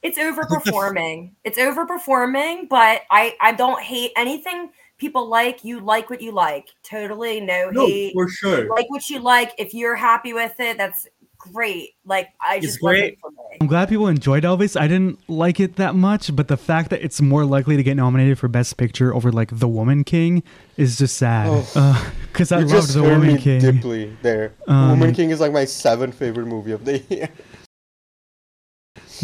It's 0.01 0.17
overperforming. 0.27 1.31
it's 1.43 1.57
overperforming, 1.59 2.67
but 2.67 3.03
I 3.11 3.35
I 3.39 3.53
don't 3.53 3.81
hate 3.81 4.11
anything 4.17 4.71
people 4.97 5.27
like. 5.27 5.63
You 5.63 5.79
like 5.79 6.09
what 6.09 6.21
you 6.21 6.31
like. 6.31 6.69
Totally 6.83 7.41
no, 7.41 7.69
no, 7.71 7.85
hate. 7.87 8.13
for 8.13 8.29
sure. 8.29 8.67
like 8.69 8.89
what 8.89 9.09
you 9.09 9.19
like. 9.19 9.53
If 9.57 9.73
you're 9.73 9.95
happy 9.95 10.33
with 10.33 10.59
it, 10.59 10.77
that's 10.77 11.07
great. 11.37 11.95
Like 12.05 12.29
I 12.39 12.55
It's 12.57 12.65
just 12.67 12.79
great. 12.79 13.19
for 13.19 13.29
me. 13.31 13.37
I'm 13.59 13.67
glad 13.67 13.89
people 13.89 14.07
enjoyed 14.07 14.43
Elvis. 14.43 14.79
I 14.79 14.87
didn't 14.87 15.19
like 15.29 15.59
it 15.59 15.75
that 15.75 15.93
much, 15.93 16.33
but 16.35 16.47
the 16.47 16.55
fact 16.55 16.89
that 16.91 17.03
it's 17.03 17.19
more 17.21 17.43
likely 17.43 17.75
to 17.75 17.83
get 17.83 17.95
nominated 17.95 18.39
for 18.39 18.47
Best 18.47 18.77
Picture 18.77 19.13
over 19.13 19.29
like 19.31 19.49
The 19.59 19.67
Woman 19.67 20.05
King 20.05 20.41
is 20.77 20.97
just 20.97 21.17
sad. 21.17 21.47
Oh. 21.75 22.13
Because 22.31 22.51
I 22.53 22.59
you 22.59 22.65
loved 22.67 22.75
just 22.87 22.93
The 22.93 23.03
Woman 23.03 23.33
me 23.33 23.37
King. 23.37 23.59
deeply 23.59 24.15
there. 24.21 24.53
Um, 24.67 24.91
Woman 24.99 25.13
King 25.13 25.31
is 25.31 25.39
like 25.41 25.51
my 25.51 25.65
seventh 25.65 26.15
favorite 26.15 26.45
movie 26.47 26.71
of 26.71 26.85
the 26.85 26.99
year. 27.09 27.29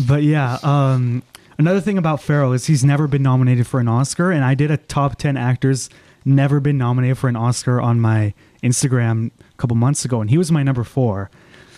But 0.07 0.23
yeah, 0.23 0.59
um, 0.63 1.23
another 1.59 1.81
thing 1.81 1.99
about 1.99 2.21
Farrell 2.21 2.53
is 2.53 2.65
he's 2.65 2.83
never 2.83 3.05
been 3.07 3.21
nominated 3.21 3.67
for 3.67 3.79
an 3.79 3.87
Oscar, 3.87 4.31
and 4.31 4.43
I 4.43 4.55
did 4.55 4.71
a 4.71 4.77
top 4.77 5.17
ten 5.17 5.37
actors 5.37 5.89
never 6.25 6.59
been 6.59 6.77
nominated 6.77 7.17
for 7.17 7.27
an 7.27 7.35
Oscar 7.35 7.79
on 7.79 7.99
my 7.99 8.33
Instagram 8.63 9.31
a 9.37 9.57
couple 9.57 9.75
months 9.77 10.03
ago, 10.05 10.21
and 10.21 10.29
he 10.29 10.37
was 10.37 10.51
my 10.51 10.63
number 10.63 10.83
four. 10.83 11.29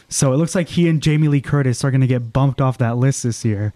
So 0.08 0.34
it 0.34 0.38
looks 0.38 0.56
like 0.56 0.70
he 0.70 0.88
and 0.90 1.02
Jamie 1.02 1.28
Lee 1.28 1.42
Curtis 1.42 1.84
are 1.84 1.92
going 1.92 2.02
to 2.02 2.08
get 2.08 2.34
bumped 2.34 2.60
off 2.62 2.78
that 2.80 2.98
list 2.98 3.24
this 3.24 3.46
year. 3.46 3.74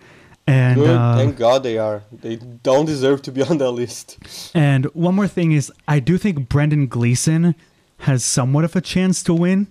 And 0.48 0.80
Good, 0.80 0.90
uh, 0.90 1.16
thank 1.16 1.38
God 1.38 1.64
they 1.64 1.78
are. 1.78 2.04
They 2.12 2.36
don't 2.36 2.86
deserve 2.86 3.22
to 3.24 3.32
be 3.32 3.42
on 3.42 3.58
that 3.58 3.72
list. 3.72 4.18
and 4.54 4.86
one 4.88 5.16
more 5.16 5.28
thing 5.28 5.54
is, 5.54 5.72
I 5.88 6.00
do 6.00 6.18
think 6.18 6.50
Brendan 6.50 6.88
Gleeson 6.88 7.56
has 8.00 8.24
somewhat 8.24 8.64
of 8.64 8.76
a 8.76 8.82
chance 8.82 9.24
to 9.24 9.34
win, 9.34 9.68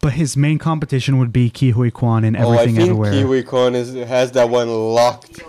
but 0.00 0.12
his 0.12 0.36
main 0.36 0.58
competition 0.58 1.18
would 1.18 1.32
be 1.32 1.48
Ke 1.50 1.74
Huy 1.74 1.90
Quan 1.90 2.24
and 2.24 2.36
everything 2.36 2.58
oh, 2.58 2.62
I 2.62 2.66
think 2.66 2.78
Everywhere. 2.78 3.12
Kiwi 3.12 3.42
Con 3.42 3.74
is 3.74 3.94
has 3.94 4.32
that 4.32 4.48
one 4.50 4.68
locked. 4.68 5.42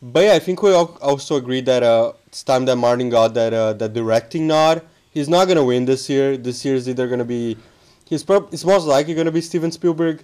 But 0.00 0.24
yeah, 0.24 0.34
I 0.34 0.38
think 0.38 0.62
we 0.62 0.72
also 0.72 1.36
agreed 1.36 1.66
that 1.66 1.82
uh, 1.82 2.12
it's 2.26 2.42
time 2.42 2.66
that 2.66 2.76
Martin 2.76 3.08
got 3.08 3.34
that 3.34 3.52
uh, 3.52 3.72
that 3.74 3.94
directing 3.94 4.46
nod. 4.46 4.82
He's 5.10 5.28
not 5.28 5.48
gonna 5.48 5.64
win 5.64 5.86
this 5.86 6.08
year. 6.08 6.36
This 6.36 6.64
year 6.64 6.74
is 6.74 6.88
either 6.88 7.08
gonna 7.08 7.24
be, 7.24 7.56
he's 8.04 8.22
prob- 8.22 8.52
it's 8.52 8.64
most 8.64 8.84
likely 8.84 9.14
gonna 9.14 9.32
be 9.32 9.40
Steven 9.40 9.72
Spielberg. 9.72 10.22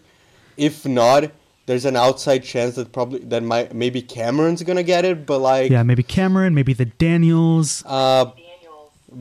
If 0.56 0.86
not, 0.86 1.32
there's 1.66 1.84
an 1.84 1.96
outside 1.96 2.44
chance 2.44 2.76
that 2.76 2.92
probably 2.92 3.20
that 3.20 3.42
might 3.42 3.74
maybe 3.74 4.02
Cameron's 4.02 4.62
gonna 4.62 4.84
get 4.84 5.04
it. 5.04 5.26
But 5.26 5.40
like, 5.40 5.70
yeah, 5.70 5.82
maybe 5.82 6.02
Cameron, 6.02 6.54
maybe 6.54 6.72
the 6.72 6.84
Daniels. 6.84 7.82
uh, 7.86 8.30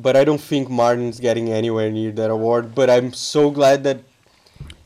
but 0.02 0.16
I 0.16 0.24
don't 0.24 0.42
think 0.42 0.70
Martin's 0.70 1.20
getting 1.20 1.50
anywhere 1.52 1.92
near 1.92 2.12
that 2.12 2.30
award. 2.30 2.76
But 2.76 2.90
I'm 2.90 3.14
so 3.14 3.52
glad 3.52 3.84
that 3.84 4.00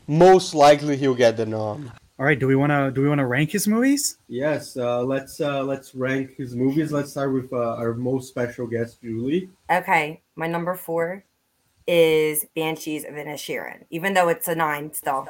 most 0.06 0.54
likely 0.54 0.96
he'll 0.96 1.14
get 1.14 1.36
the 1.36 1.46
nom. 1.46 1.92
All 2.18 2.26
right, 2.26 2.38
do 2.38 2.48
we 2.48 2.56
want 2.56 2.72
to 2.72 2.90
do 2.90 3.02
we 3.02 3.08
want 3.08 3.20
to 3.20 3.26
rank 3.26 3.52
his 3.52 3.68
movies? 3.68 4.18
Yes, 4.26 4.76
uh, 4.76 5.04
let's 5.04 5.40
uh, 5.40 5.62
let's 5.62 5.94
rank 5.94 6.34
his 6.36 6.56
movies. 6.56 6.90
Let's 6.90 7.12
start 7.12 7.32
with 7.32 7.52
uh, 7.52 7.76
our 7.76 7.94
most 7.94 8.28
special 8.28 8.66
guest, 8.66 9.00
Julie. 9.00 9.50
Okay, 9.70 10.20
my 10.34 10.48
number 10.48 10.74
four 10.74 11.24
is 11.86 12.44
Banshees 12.56 13.04
of 13.04 13.14
Inisherin, 13.14 13.84
even 13.90 14.14
though 14.14 14.28
it's 14.28 14.48
a 14.48 14.54
nine 14.56 14.92
still. 14.92 15.28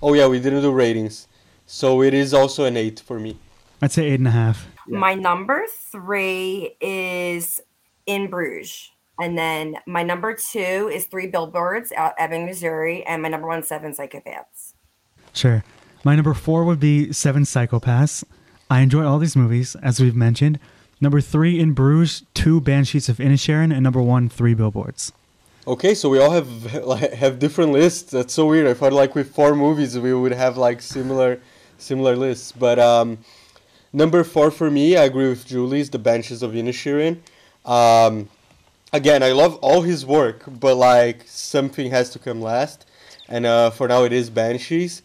Oh 0.00 0.14
yeah, 0.14 0.26
we 0.26 0.40
didn't 0.40 0.62
do 0.62 0.72
ratings, 0.72 1.28
so 1.66 2.02
it 2.02 2.14
is 2.14 2.32
also 2.32 2.64
an 2.64 2.78
eight 2.78 3.00
for 3.00 3.20
me. 3.20 3.36
I'd 3.82 3.92
say 3.92 4.06
eight 4.06 4.20
and 4.20 4.28
a 4.28 4.30
half. 4.30 4.66
Yeah. 4.88 4.98
My 4.98 5.14
number 5.14 5.64
three 5.68 6.76
is 6.80 7.60
In 8.06 8.28
Bruges. 8.28 8.90
And 9.20 9.38
then 9.38 9.76
my 9.86 10.02
number 10.02 10.34
two 10.34 10.90
is 10.92 11.06
Three 11.06 11.28
Billboards 11.28 11.92
out 11.92 12.14
Ebbing, 12.18 12.46
Missouri. 12.46 13.04
And 13.06 13.22
my 13.22 13.28
number 13.28 13.46
one, 13.46 13.62
Seven 13.62 13.92
Psychopaths. 13.92 14.74
Sure. 15.32 15.62
My 16.04 16.14
number 16.14 16.34
four 16.34 16.64
would 16.64 16.80
be 16.80 17.12
Seven 17.12 17.44
Psychopaths. 17.44 18.24
I 18.68 18.80
enjoy 18.80 19.04
all 19.04 19.18
these 19.18 19.36
movies, 19.36 19.76
as 19.76 20.00
we've 20.00 20.16
mentioned. 20.16 20.58
Number 21.00 21.20
three, 21.20 21.60
In 21.60 21.74
Bruges, 21.74 22.24
two 22.34 22.60
Banshees 22.60 23.08
of 23.08 23.18
Inisherin, 23.18 23.72
and 23.72 23.82
number 23.82 24.02
one, 24.02 24.28
Three 24.28 24.54
Billboards. 24.54 25.12
Okay, 25.66 25.94
so 25.94 26.08
we 26.08 26.18
all 26.18 26.30
have 26.30 26.74
like 26.84 27.12
have 27.12 27.38
different 27.38 27.72
lists. 27.72 28.10
That's 28.10 28.34
so 28.34 28.46
weird. 28.46 28.66
I 28.66 28.74
thought 28.74 28.92
like 28.92 29.14
with 29.14 29.34
four 29.34 29.54
movies 29.54 29.98
we 29.98 30.12
would 30.12 30.32
have 30.32 30.56
like 30.56 30.82
similar 30.82 31.40
similar 31.78 32.16
lists. 32.16 32.52
But 32.52 32.78
um, 32.78 33.18
number 33.92 34.24
four 34.24 34.50
for 34.50 34.70
me, 34.70 34.96
I 34.96 35.04
agree 35.04 35.28
with 35.28 35.46
Julie's 35.46 35.90
The 35.90 35.98
Banshees 35.98 36.42
of 36.42 36.52
Inisherin. 36.52 37.20
Um, 37.64 38.28
again, 38.92 39.22
I 39.22 39.32
love 39.32 39.56
all 39.56 39.82
his 39.82 40.04
work, 40.04 40.44
but 40.46 40.76
like 40.76 41.22
something 41.26 41.90
has 41.90 42.10
to 42.10 42.18
come 42.18 42.40
last, 42.40 42.86
and 43.28 43.46
uh, 43.46 43.70
for 43.70 43.88
now 43.88 44.04
it 44.04 44.12
is 44.12 44.30
Banshees. 44.30 45.02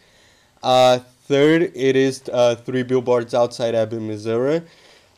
Uh, 0.62 1.00
third, 1.00 1.72
it 1.76 1.96
is 1.96 2.24
uh, 2.32 2.56
Three 2.56 2.84
Billboards 2.84 3.34
Outside 3.34 3.76
Ebbing, 3.76 4.08
Missouri. 4.08 4.62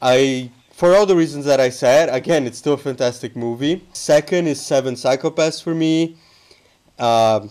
I, 0.01 0.51
for 0.71 0.95
all 0.95 1.05
the 1.05 1.15
reasons 1.15 1.45
that 1.45 1.59
I 1.59 1.69
said, 1.69 2.09
again, 2.09 2.45
it's 2.45 2.57
still 2.57 2.73
a 2.73 2.77
fantastic 2.77 3.35
movie. 3.35 3.85
Second 3.93 4.47
is 4.47 4.63
Seven 4.63 4.95
Psychopaths 4.95 5.61
for 5.61 5.73
me. 5.73 6.17
Um, 6.99 7.49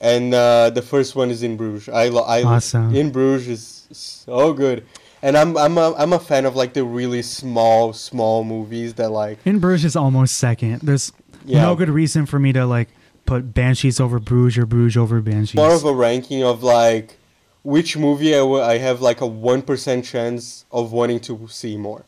and 0.00 0.32
uh, 0.34 0.70
the 0.70 0.82
first 0.82 1.16
one 1.16 1.30
is 1.30 1.42
In 1.42 1.56
Bruges. 1.56 1.88
I, 1.88 2.08
lo- 2.08 2.22
I 2.22 2.42
Awesome. 2.42 2.94
In 2.94 3.10
Bruges 3.10 3.86
is 3.90 3.96
so 3.96 4.52
good. 4.52 4.86
And 5.22 5.36
I'm 5.36 5.56
I'm 5.56 5.76
a, 5.78 5.94
I'm 5.96 6.12
a 6.12 6.18
fan 6.18 6.44
of 6.46 6.54
like 6.56 6.74
the 6.74 6.84
really 6.84 7.22
small 7.22 7.92
small 7.92 8.44
movies 8.44 8.94
that 8.94 9.10
like 9.10 9.38
In 9.44 9.58
Bruges 9.58 9.84
is 9.84 9.96
almost 9.96 10.36
second. 10.36 10.80
There's 10.82 11.12
Yeah. 11.44 11.62
no 11.62 11.74
good 11.74 11.88
reason 11.90 12.26
for 12.26 12.38
me 12.38 12.52
to 12.52 12.66
like 12.66 12.88
put 13.26 13.52
Banshees 13.54 14.00
over 14.00 14.18
Bruges 14.18 14.58
or 14.58 14.66
Bruges 14.66 14.96
over 14.96 15.20
Banshees. 15.20 15.56
more 15.56 15.74
of 15.74 15.84
a 15.84 15.92
ranking 15.92 16.42
of 16.44 16.62
like 16.62 17.16
which 17.62 17.96
movie 17.96 18.34
I, 18.34 18.38
w- 18.38 18.62
I 18.62 18.78
have 18.78 19.00
like 19.02 19.20
a 19.20 19.24
1% 19.28 20.04
chance 20.04 20.64
of 20.72 20.92
wanting 20.92 21.20
to 21.20 21.46
see 21.50 21.76
more. 21.76 22.04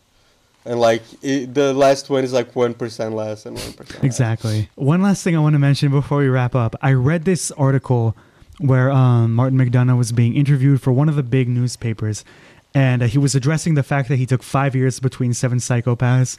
And 0.64 0.79
like 0.81 1.03
it, 1.23 1.53
the 1.55 1.75
last 1.75 2.09
one 2.11 2.23
is 2.25 2.33
like 2.33 2.53
1% 2.55 3.12
less 3.14 3.44
and 3.44 3.57
1% 3.57 4.05
Exactly. 4.05 4.68
One 4.77 5.03
last 5.03 5.25
thing 5.25 5.35
I 5.37 5.40
want 5.40 5.55
to 5.55 5.59
mention 5.59 5.90
before 5.90 6.18
we 6.18 6.29
wrap 6.29 6.55
up. 6.55 6.77
I 6.81 6.92
read 6.92 7.25
this 7.25 7.51
article 7.53 8.14
where 8.59 8.90
um, 8.90 9.35
Martin 9.35 9.59
McDonagh 9.59 9.96
was 9.99 10.12
being 10.12 10.35
interviewed 10.37 10.81
for 10.83 10.92
one 10.92 11.09
of 11.09 11.16
the 11.16 11.23
big 11.23 11.49
newspapers, 11.49 12.25
and 12.74 13.02
uh, 13.02 13.06
he 13.06 13.18
was 13.18 13.35
addressing 13.35 13.74
the 13.74 13.83
fact 13.83 14.09
that 14.09 14.16
he 14.16 14.26
took 14.26 14.42
five 14.42 14.76
years 14.76 15.00
between 15.00 15.35
Seven 15.35 15.59
Psychopaths, 15.59 16.38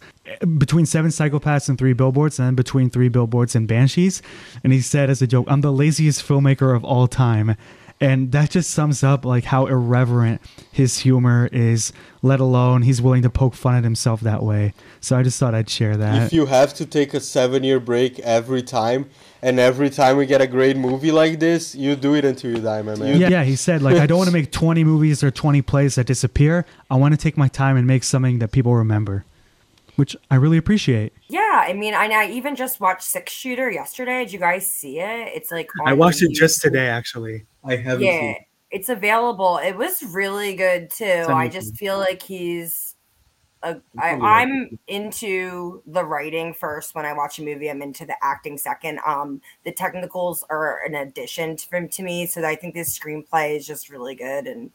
between 0.57 0.85
Seven 0.85 1.11
Psychopaths 1.11 1.67
and 1.67 1.77
Three 1.77 1.93
Billboards, 1.93 2.39
and 2.39 2.47
then 2.47 2.55
between 2.55 2.89
Three 2.89 3.09
Billboards 3.09 3.55
and 3.55 3.67
Banshees. 3.67 4.21
And 4.63 4.71
he 4.71 4.81
said 4.81 5.09
as 5.09 5.21
a 5.21 5.27
joke, 5.27 5.45
"I'm 5.49 5.61
the 5.61 5.73
laziest 5.73 6.25
filmmaker 6.25 6.75
of 6.75 6.83
all 6.83 7.07
time." 7.07 7.55
And 8.01 8.31
that 8.31 8.49
just 8.49 8.71
sums 8.71 9.03
up 9.03 9.25
like 9.25 9.43
how 9.43 9.67
irreverent 9.67 10.41
his 10.71 10.97
humor 10.99 11.47
is, 11.51 11.93
let 12.23 12.39
alone 12.39 12.81
he's 12.81 12.99
willing 12.99 13.21
to 13.21 13.29
poke 13.29 13.53
fun 13.53 13.75
at 13.75 13.83
himself 13.83 14.21
that 14.21 14.41
way. 14.41 14.73
So 14.99 15.15
I 15.15 15.21
just 15.21 15.39
thought 15.39 15.53
I'd 15.53 15.69
share 15.69 15.95
that. 15.97 16.23
If 16.23 16.33
you 16.33 16.47
have 16.47 16.73
to 16.75 16.85
take 16.87 17.13
a 17.13 17.19
seven 17.19 17.63
year 17.63 17.79
break 17.79 18.17
every 18.19 18.63
time, 18.63 19.11
and 19.43 19.59
every 19.59 19.91
time 19.91 20.17
we 20.17 20.25
get 20.25 20.41
a 20.41 20.47
great 20.47 20.77
movie 20.77 21.11
like 21.11 21.39
this, 21.39 21.75
you 21.75 21.95
do 21.95 22.15
it 22.15 22.25
until 22.25 22.49
you 22.55 22.61
die, 22.61 22.81
my 22.81 22.95
man. 22.95 23.19
yeah, 23.19 23.29
yeah, 23.29 23.43
he 23.43 23.55
said 23.55 23.83
like 23.83 23.97
I 23.97 24.07
don't 24.07 24.17
want 24.17 24.29
to 24.29 24.33
make 24.33 24.51
20 24.51 24.83
movies 24.83 25.23
or 25.23 25.29
20 25.29 25.61
plays 25.61 25.93
that 25.95 26.07
disappear. 26.07 26.65
I 26.89 26.95
want 26.95 27.13
to 27.13 27.17
take 27.19 27.37
my 27.37 27.49
time 27.49 27.77
and 27.77 27.85
make 27.85 28.03
something 28.03 28.39
that 28.39 28.51
people 28.51 28.73
remember, 28.73 29.25
which 29.95 30.15
I 30.31 30.35
really 30.35 30.57
appreciate. 30.57 31.13
Yeah, 31.27 31.65
I 31.67 31.73
mean, 31.73 31.93
I, 31.93 32.07
I 32.07 32.29
even 32.31 32.55
just 32.55 32.79
watched 32.79 33.03
Six 33.03 33.31
Shooter 33.31 33.69
yesterday. 33.69 34.23
Did 34.23 34.33
you 34.33 34.39
guys 34.39 34.69
see 34.69 34.99
it? 34.99 35.29
It's 35.35 35.51
like 35.51 35.69
I 35.85 35.93
watched 35.93 36.23
it 36.23 36.31
just 36.31 36.63
today, 36.63 36.87
actually. 36.87 37.45
I 37.63 37.75
haven't 37.75 38.03
Yeah, 38.05 38.19
seen. 38.19 38.45
it's 38.71 38.89
available. 38.89 39.57
It 39.57 39.75
was 39.75 40.01
really 40.03 40.55
good 40.55 40.89
too. 40.89 41.25
I 41.29 41.47
just 41.47 41.75
feel 41.77 41.97
like 41.97 42.21
he's. 42.21 42.95
A, 43.63 43.79
I, 43.99 44.13
I'm 44.15 44.79
into 44.87 45.83
the 45.85 46.03
writing 46.03 46.51
first 46.51 46.95
when 46.95 47.05
I 47.05 47.13
watch 47.13 47.37
a 47.37 47.43
movie. 47.43 47.69
I'm 47.69 47.83
into 47.83 48.07
the 48.07 48.15
acting 48.23 48.57
second. 48.57 48.99
Um, 49.05 49.39
the 49.65 49.71
technicals 49.71 50.43
are 50.49 50.79
an 50.83 50.95
addition 50.95 51.55
to, 51.57 51.87
to 51.87 52.01
me, 52.01 52.25
so 52.25 52.43
I 52.43 52.55
think 52.55 52.73
this 52.73 52.97
screenplay 52.97 53.57
is 53.57 53.67
just 53.67 53.91
really 53.91 54.15
good, 54.15 54.47
and 54.47 54.71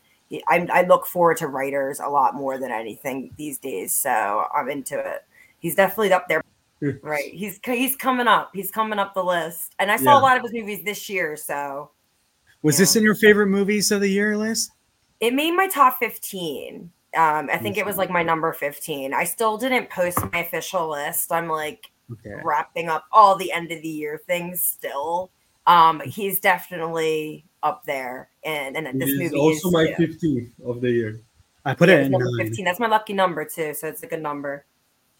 I, 0.49 0.69
I 0.73 0.83
look 0.83 1.05
forward 1.05 1.39
to 1.39 1.49
writers 1.49 1.99
a 1.99 2.07
lot 2.09 2.37
more 2.37 2.59
than 2.59 2.71
anything 2.71 3.33
these 3.37 3.59
days. 3.59 3.93
So 3.93 4.45
I'm 4.55 4.69
into 4.71 4.97
it. 4.97 5.25
He's 5.59 5.75
definitely 5.75 6.13
up 6.13 6.29
there. 6.29 6.43
Right, 7.03 7.33
he's 7.35 7.59
he's 7.65 7.97
coming 7.97 8.29
up. 8.29 8.51
He's 8.55 8.71
coming 8.71 9.01
up 9.01 9.15
the 9.15 9.25
list, 9.25 9.75
and 9.81 9.91
I 9.91 9.97
saw 9.97 10.13
Yeah. 10.13 10.21
a 10.21 10.23
lot 10.23 10.37
of 10.37 10.45
his 10.45 10.53
movies 10.53 10.85
this 10.85 11.09
year. 11.09 11.35
So 11.37 11.91
Was 12.67 12.79
this 12.79 12.97
in 12.97 13.03
your 13.05 13.15
favorite 13.15 13.47
movies 13.47 13.91
of 13.91 14.01
the 14.01 14.09
year 14.09 14.37
list? 14.37 14.73
it 15.21 15.33
made 15.33 15.53
my 15.53 15.67
top 15.67 15.99
15 15.99 16.91
um 17.17 17.49
i 17.51 17.57
think 17.57 17.79
it 17.79 17.87
was 17.87 17.97
like 17.97 18.11
my 18.11 18.23
number 18.23 18.53
15 18.53 19.15
i 19.15 19.25
still 19.25 19.57
didn't 19.57 19.89
post 19.89 20.19
my 20.31 20.41
official 20.41 20.91
list 20.91 21.33
i'm 21.33 21.49
like 21.49 21.91
Okay. 22.13 22.35
wrapping 22.45 22.89
up 22.89 23.05
all 23.13 23.35
the 23.35 23.51
end 23.51 23.73
of 23.73 23.81
the 23.83 23.89
year 23.89 24.21
things 24.27 24.61
still 24.61 25.31
um 25.67 26.01
he's 26.05 26.39
definitely 26.39 27.45
up 27.63 27.85
there 27.87 28.29
and 28.45 28.77
and 28.77 29.01
this 29.01 29.09
is 29.09 29.19
movie 29.33 29.37
also 29.39 29.57
is 29.57 29.65
also 29.65 29.71
my 29.71 29.85
yeah. 29.89 29.97
15th 29.97 30.51
of 30.67 30.81
the 30.83 30.91
year. 30.91 31.21
I 31.65 31.73
put 31.75 31.89
Yeah, 31.89 31.97
it 31.97 32.07
in 32.07 32.13
number 32.13 32.31
nine. 32.37 32.47
15 32.49 32.65
that's 32.65 32.79
my 32.79 32.87
lucky 32.87 33.13
number 33.15 33.45
too 33.47 33.73
so 33.75 33.89
it's 33.89 34.03
a 34.03 34.07
good 34.07 34.23
number 34.23 34.67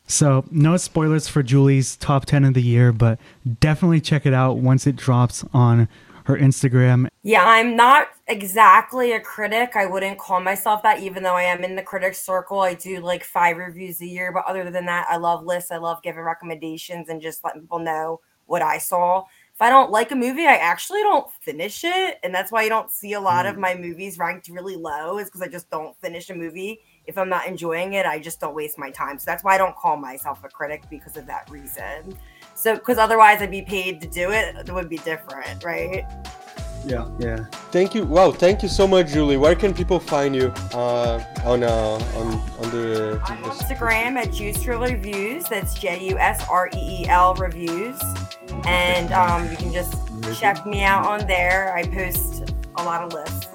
So, 0.07 0.45
no 0.53 0.77
spoilers 0.77 1.27
for 1.27 1.43
Julie's 1.43 1.97
top 1.97 2.27
10 2.27 2.45
of 2.45 2.55
the 2.55 2.63
year, 2.63 2.93
but 2.93 3.19
definitely 3.61 4.01
check 4.01 4.25
it 4.27 4.33
out 4.35 4.59
once 4.59 4.87
it 4.87 4.95
drops 4.95 5.43
on 5.53 5.89
her 6.27 6.37
Instagram. 6.37 7.07
Yeah, 7.23 7.45
I'm 7.45 7.77
not 7.77 8.09
exactly 8.27 9.13
a 9.13 9.21
critic. 9.21 9.77
I 9.77 9.87
wouldn't 9.87 10.19
call 10.19 10.41
myself 10.41 10.83
that, 10.83 11.01
even 11.01 11.23
though 11.23 11.37
I 11.37 11.45
am 11.45 11.63
in 11.63 11.77
the 11.77 11.83
critics 11.83 12.21
circle. 12.21 12.61
I 12.61 12.75
do 12.75 13.01
like 13.01 13.23
five 13.23 13.57
reviews 13.57 14.01
a 14.01 14.07
year, 14.07 14.33
but 14.33 14.45
other 14.45 14.69
than 14.71 14.87
that, 14.87 15.07
I 15.09 15.19
love 15.19 15.45
lists. 15.45 15.71
I 15.71 15.77
love 15.77 16.03
giving 16.03 16.23
recommendations 16.23 17.09
and 17.09 17.23
just 17.23 17.45
letting 17.45 17.63
people 17.63 17.79
know 17.79 18.21
what 18.47 18.61
I 18.61 18.79
saw. 18.79 19.25
If 19.55 19.63
I 19.63 19.71
don't 19.71 19.91
like 19.91 20.11
a 20.11 20.17
movie, 20.17 20.47
I 20.47 20.57
actually 20.57 21.03
don't 21.03 21.31
finish 21.41 21.85
it, 21.85 22.19
and 22.25 22.35
that's 22.35 22.51
why 22.51 22.65
you 22.65 22.69
don't 22.69 22.91
see 22.91 23.13
a 23.13 23.21
lot 23.21 23.47
of 23.47 23.55
mm. 23.55 23.61
my 23.61 23.75
movies 23.77 24.19
ranked 24.19 24.49
really 24.49 24.77
low. 24.77 25.19
Is 25.19 25.27
because 25.27 25.43
I 25.43 25.49
just 25.49 25.71
don't 25.71 25.97
finish 26.01 26.29
a 26.29 26.35
movie. 26.35 26.81
If 27.07 27.17
I'm 27.17 27.29
not 27.29 27.47
enjoying 27.47 27.93
it, 27.93 28.05
I 28.05 28.19
just 28.19 28.41
don't 28.41 28.55
waste 28.55 28.79
my 28.79 28.91
time. 28.91 29.19
So 29.19 29.25
that's 29.27 29.45
why 29.45 29.55
I 29.55 29.59
don't 29.59 29.77
call 29.77 29.97
myself 29.97 30.43
a 30.43 30.49
critic 30.49 30.83
because 30.91 31.17
of 31.17 31.27
that 31.27 31.49
reason. 31.51 32.19
So, 32.67 32.75
because 32.75 32.99
otherwise 32.99 33.41
I'd 33.41 33.53
be 33.53 33.63
paid 33.63 34.01
to 34.01 34.09
do 34.09 34.33
it, 34.33 34.57
it 34.57 34.73
would 34.73 34.89
be 34.89 34.99
different, 34.99 35.63
right? 35.63 36.05
Yeah. 36.85 37.07
Yeah. 37.21 37.45
Thank 37.71 37.95
you. 37.95 38.05
Wow, 38.05 38.33
thank 38.33 38.61
you 38.61 38.69
so 38.69 38.89
much, 38.89 39.13
Julie. 39.13 39.37
Where 39.37 39.55
can 39.55 39.73
people 39.73 40.01
find 40.01 40.35
you 40.35 40.49
uh, 40.75 41.23
on 41.45 41.63
uh, 41.63 41.71
on 41.71 42.27
on 42.59 42.71
the? 42.73 43.21
on 43.31 43.37
Instagram 43.45 44.17
at 44.17 44.31
Jusreel 44.31 44.81
Reviews. 44.81 45.45
That's 45.45 45.75
J 45.79 46.09
U 46.09 46.19
S 46.19 46.45
R 46.49 46.69
E 46.75 47.03
E 47.03 47.07
L 47.07 47.37
Reviews. 47.37 48.03
And 48.65 49.13
um, 49.13 49.49
you 49.49 49.57
can 49.57 49.73
just 49.73 49.95
check 50.37 50.67
me 50.67 50.83
out 50.83 51.07
on 51.07 51.25
there. 51.29 51.73
I 51.73 51.85
post 51.87 52.53
a 52.75 52.83
lot 52.83 53.01
of 53.05 53.13
lists. 53.13 53.47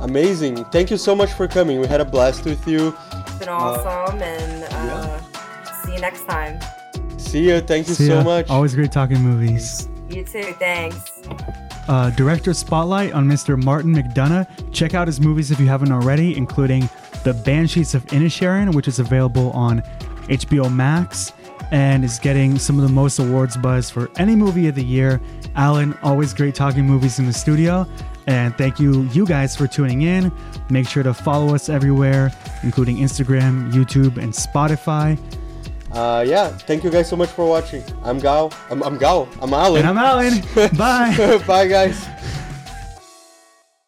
Amazing. 0.00 0.62
Thank 0.66 0.90
you 0.90 0.98
so 0.98 1.16
much 1.16 1.32
for 1.32 1.48
coming. 1.48 1.80
We 1.80 1.86
had 1.86 2.02
a 2.02 2.04
blast 2.04 2.44
with 2.44 2.68
you. 2.68 2.94
It's 3.12 3.38
been 3.38 3.48
awesome. 3.48 4.20
and 4.20 4.64
uh, 4.64 5.20
see 5.82 5.94
you 5.94 6.00
next 6.00 6.26
time. 6.26 6.60
See 7.26 7.48
you. 7.48 7.60
Thank 7.60 7.88
you 7.88 7.94
See 7.94 8.06
so 8.06 8.18
ya. 8.18 8.24
much. 8.24 8.48
Always 8.48 8.74
great 8.74 8.92
talking 8.92 9.20
movies. 9.20 9.88
You 10.08 10.24
too. 10.24 10.54
Thanks. 10.58 11.22
Uh, 11.88 12.10
director 12.10 12.54
spotlight 12.54 13.12
on 13.12 13.26
Mr. 13.26 13.62
Martin 13.62 13.94
McDonagh. 13.94 14.46
Check 14.72 14.94
out 14.94 15.06
his 15.06 15.20
movies 15.20 15.50
if 15.50 15.60
you 15.60 15.66
haven't 15.66 15.92
already, 15.92 16.36
including 16.36 16.88
The 17.24 17.34
Banshees 17.34 17.94
of 17.94 18.04
Inisherin, 18.06 18.74
which 18.74 18.88
is 18.88 18.98
available 18.98 19.50
on 19.50 19.82
HBO 20.28 20.72
Max 20.72 21.32
and 21.72 22.04
is 22.04 22.18
getting 22.20 22.58
some 22.58 22.76
of 22.78 22.82
the 22.82 22.92
most 22.92 23.18
awards 23.18 23.56
buzz 23.56 23.90
for 23.90 24.08
any 24.18 24.36
movie 24.36 24.68
of 24.68 24.74
the 24.76 24.84
year. 24.84 25.20
Alan, 25.56 25.96
always 26.02 26.32
great 26.32 26.54
talking 26.54 26.84
movies 26.86 27.18
in 27.18 27.26
the 27.26 27.32
studio. 27.32 27.86
And 28.28 28.56
thank 28.58 28.80
you, 28.80 29.02
you 29.12 29.24
guys, 29.26 29.54
for 29.56 29.66
tuning 29.66 30.02
in. 30.02 30.32
Make 30.70 30.88
sure 30.88 31.02
to 31.02 31.14
follow 31.14 31.54
us 31.54 31.68
everywhere, 31.68 32.32
including 32.62 32.96
Instagram, 32.98 33.72
YouTube, 33.72 34.16
and 34.16 34.32
Spotify. 34.32 35.18
Uh, 35.96 36.22
yeah. 36.26 36.48
Thank 36.48 36.84
you 36.84 36.90
guys 36.90 37.08
so 37.08 37.16
much 37.16 37.30
for 37.30 37.48
watching. 37.48 37.82
I'm 38.04 38.18
Gao. 38.18 38.50
I'm, 38.68 38.82
I'm 38.82 38.98
Gao. 38.98 39.26
I'm 39.40 39.54
Alan. 39.54 39.80
And 39.80 39.88
I'm 39.88 39.96
Alan. 39.96 40.42
Bye. 40.76 41.42
Bye, 41.46 41.66
guys. 41.66 42.06